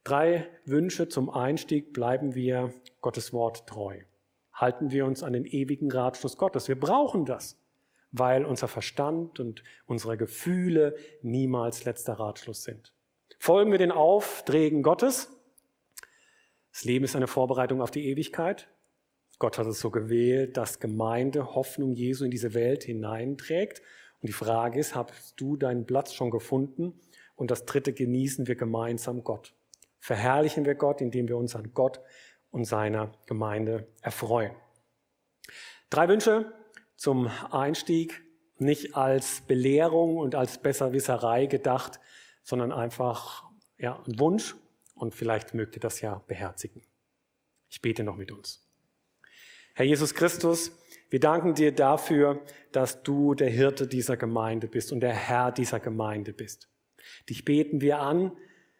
Drei 0.04 0.48
Wünsche 0.66 1.08
zum 1.08 1.28
Einstieg. 1.30 1.92
Bleiben 1.92 2.36
wir 2.36 2.72
Gottes 3.00 3.32
Wort 3.32 3.66
treu. 3.66 4.02
Halten 4.52 4.92
wir 4.92 5.04
uns 5.04 5.24
an 5.24 5.32
den 5.32 5.46
ewigen 5.46 5.90
Ratschluss 5.90 6.36
Gottes. 6.36 6.68
Wir 6.68 6.78
brauchen 6.78 7.24
das. 7.24 7.58
weil 8.16 8.44
unser 8.44 8.68
Verstand 8.68 9.40
und 9.40 9.64
unsere 9.86 10.16
Gefühle 10.16 10.94
niemals 11.22 11.84
letzter 11.84 12.12
Ratschluss 12.12 12.62
sind. 12.62 12.93
Folgen 13.44 13.72
wir 13.72 13.78
den 13.78 13.92
Aufträgen 13.92 14.82
Gottes. 14.82 15.28
Das 16.72 16.84
Leben 16.84 17.04
ist 17.04 17.14
eine 17.14 17.26
Vorbereitung 17.26 17.82
auf 17.82 17.90
die 17.90 18.08
Ewigkeit. 18.08 18.70
Gott 19.38 19.58
hat 19.58 19.66
es 19.66 19.80
so 19.80 19.90
gewählt, 19.90 20.56
dass 20.56 20.80
Gemeinde 20.80 21.54
Hoffnung 21.54 21.92
Jesu 21.92 22.24
in 22.24 22.30
diese 22.30 22.54
Welt 22.54 22.84
hineinträgt. 22.84 23.82
Und 24.22 24.28
die 24.28 24.32
Frage 24.32 24.80
ist, 24.80 24.94
hast 24.94 25.34
du 25.36 25.58
deinen 25.58 25.84
Platz 25.84 26.14
schon 26.14 26.30
gefunden? 26.30 26.98
Und 27.36 27.50
das 27.50 27.66
dritte, 27.66 27.92
genießen 27.92 28.46
wir 28.46 28.54
gemeinsam 28.54 29.22
Gott. 29.24 29.54
Verherrlichen 29.98 30.64
wir 30.64 30.74
Gott, 30.74 31.02
indem 31.02 31.28
wir 31.28 31.36
uns 31.36 31.54
an 31.54 31.74
Gott 31.74 32.00
und 32.50 32.64
seiner 32.64 33.12
Gemeinde 33.26 33.88
erfreuen. 34.00 34.52
Drei 35.90 36.08
Wünsche 36.08 36.50
zum 36.96 37.30
Einstieg, 37.50 38.22
nicht 38.56 38.96
als 38.96 39.42
Belehrung 39.42 40.16
und 40.16 40.34
als 40.34 40.56
Besserwisserei 40.56 41.44
gedacht, 41.44 42.00
sondern 42.44 42.70
einfach 42.70 43.50
ja, 43.78 44.00
ein 44.06 44.20
Wunsch 44.20 44.54
und 44.94 45.14
vielleicht 45.14 45.54
mögt 45.54 45.74
ihr 45.74 45.80
das 45.80 46.00
ja 46.00 46.22
beherzigen. 46.28 46.82
Ich 47.68 47.82
bete 47.82 48.04
noch 48.04 48.16
mit 48.16 48.30
uns. 48.30 48.64
Herr 49.74 49.86
Jesus 49.86 50.14
Christus, 50.14 50.70
wir 51.10 51.18
danken 51.18 51.54
dir 51.54 51.72
dafür, 51.72 52.40
dass 52.70 53.02
du 53.02 53.34
der 53.34 53.50
Hirte 53.50 53.88
dieser 53.88 54.16
Gemeinde 54.16 54.68
bist 54.68 54.92
und 54.92 55.00
der 55.00 55.12
Herr 55.12 55.50
dieser 55.50 55.80
Gemeinde 55.80 56.32
bist. 56.32 56.68
Dich 57.28 57.44
beten 57.44 57.80
wir 57.80 57.98
an 57.98 58.32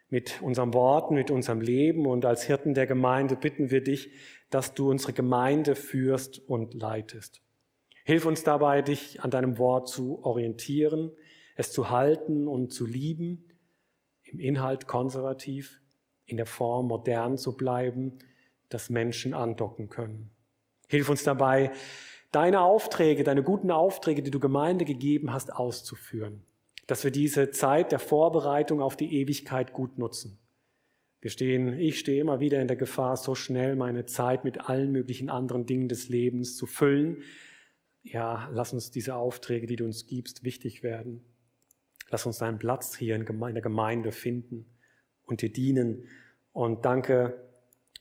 mit 0.09 0.41
unseren 0.41 0.73
Worten, 0.73 1.15
mit 1.15 1.31
unserem 1.31 1.59
Leben 1.59 2.05
und 2.05 2.23
als 2.25 2.43
Hirten 2.43 2.73
der 2.73 2.87
Gemeinde 2.87 3.35
bitten 3.35 3.71
wir 3.71 3.83
dich, 3.83 4.11
dass 4.49 4.73
du 4.73 4.89
unsere 4.89 5.13
Gemeinde 5.13 5.75
führst 5.75 6.39
und 6.39 6.73
leitest. 6.73 7.41
Hilf 8.05 8.25
uns 8.25 8.43
dabei, 8.43 8.81
dich 8.81 9.21
an 9.21 9.31
deinem 9.31 9.57
Wort 9.57 9.89
zu 9.89 10.23
orientieren, 10.23 11.11
es 11.55 11.71
zu 11.71 11.89
halten 11.89 12.47
und 12.47 12.71
zu 12.71 12.85
lieben, 12.85 13.45
im 14.25 14.39
Inhalt 14.39 14.87
konservativ, 14.87 15.81
in 16.25 16.37
der 16.37 16.45
Form 16.45 16.87
modern 16.87 17.37
zu 17.37 17.55
bleiben, 17.55 18.19
dass 18.69 18.89
Menschen 18.89 19.33
andocken 19.33 19.89
können. 19.89 20.31
Hilf 20.87 21.09
uns 21.09 21.23
dabei, 21.23 21.71
deine 22.31 22.61
Aufträge, 22.61 23.23
deine 23.23 23.43
guten 23.43 23.71
Aufträge, 23.71 24.21
die 24.21 24.31
du 24.31 24.39
Gemeinde 24.39 24.85
gegeben 24.85 25.31
hast, 25.31 25.53
auszuführen. 25.53 26.43
Dass 26.87 27.03
wir 27.03 27.11
diese 27.11 27.51
Zeit 27.51 27.91
der 27.91 27.99
Vorbereitung 27.99 28.81
auf 28.81 28.95
die 28.95 29.21
Ewigkeit 29.21 29.73
gut 29.73 29.97
nutzen. 29.97 30.39
Wir 31.21 31.31
stehen, 31.31 31.79
ich 31.79 31.97
stehe 31.97 32.21
immer 32.21 32.39
wieder 32.39 32.61
in 32.61 32.67
der 32.67 32.77
Gefahr, 32.77 33.17
so 33.17 33.33
schnell 33.33 33.75
meine 33.75 34.05
Zeit 34.05 34.43
mit 34.43 34.69
allen 34.69 34.91
möglichen 34.91 35.29
anderen 35.29 35.65
Dingen 35.65 35.89
des 35.89 36.07
Lebens 36.07 36.55
zu 36.55 36.67
füllen. 36.67 37.23
Ja, 38.03 38.47
lass 38.51 38.73
uns 38.73 38.91
diese 38.91 39.15
Aufträge, 39.15 39.65
die 39.65 39.75
du 39.75 39.85
uns 39.85 40.05
gibst, 40.05 40.43
wichtig 40.43 40.83
werden. 40.83 41.23
Lass 42.15 42.25
uns 42.25 42.37
deinen 42.37 42.59
Platz 42.59 42.95
hier 42.95 43.13
in 43.13 43.25
der 43.25 43.61
Gemeinde 43.61 44.13
finden 44.13 44.65
und 45.25 45.41
dir 45.41 45.51
dienen. 45.51 46.07
Und 46.53 46.85
danke, 46.85 47.45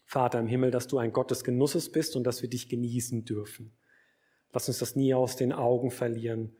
Vater 0.04 0.38
im 0.38 0.46
Himmel, 0.46 0.70
dass 0.70 0.86
du 0.86 0.98
ein 0.98 1.12
Gott 1.12 1.32
des 1.32 1.42
Genusses 1.42 1.90
bist 1.90 2.14
und 2.14 2.22
dass 2.22 2.40
wir 2.40 2.48
dich 2.48 2.68
genießen 2.68 3.24
dürfen. 3.24 3.76
Lass 4.52 4.68
uns 4.68 4.78
das 4.78 4.94
nie 4.94 5.14
aus 5.14 5.34
den 5.34 5.52
Augen 5.52 5.90
verlieren 5.90 6.54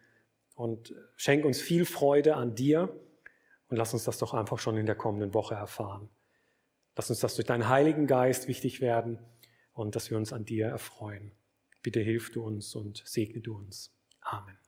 und 0.57 0.97
schenk 1.15 1.45
uns 1.45 1.61
viel 1.61 1.85
Freude 1.85 2.35
an 2.35 2.57
dir 2.57 2.93
und 3.69 3.77
lass 3.77 3.93
uns 3.93 4.03
das 4.03 4.19
doch 4.19 4.35
einfach 4.35 4.59
schon 4.59 4.77
in 4.77 4.87
der 4.87 4.97
kommenden 4.97 5.33
Woche 5.33 5.55
erfahren. 5.55 6.09
Lass 6.97 7.09
uns 7.09 7.21
das 7.21 7.37
durch 7.37 7.47
deinen 7.47 7.69
Heiligen 7.69 8.09
Geist 8.09 8.49
wichtig 8.49 8.81
werden 8.81 9.21
und 9.75 9.95
dass 9.95 10.11
wir 10.11 10.17
uns 10.17 10.33
an 10.33 10.45
dir 10.45 10.67
erfreuen. 10.67 11.31
Bitte 11.85 12.01
hilf 12.01 12.33
du 12.33 12.43
uns 12.43 12.75
und 12.75 13.05
segne 13.07 13.43
du 13.43 13.57
uns. 13.57 13.95
Amen. 14.23 14.64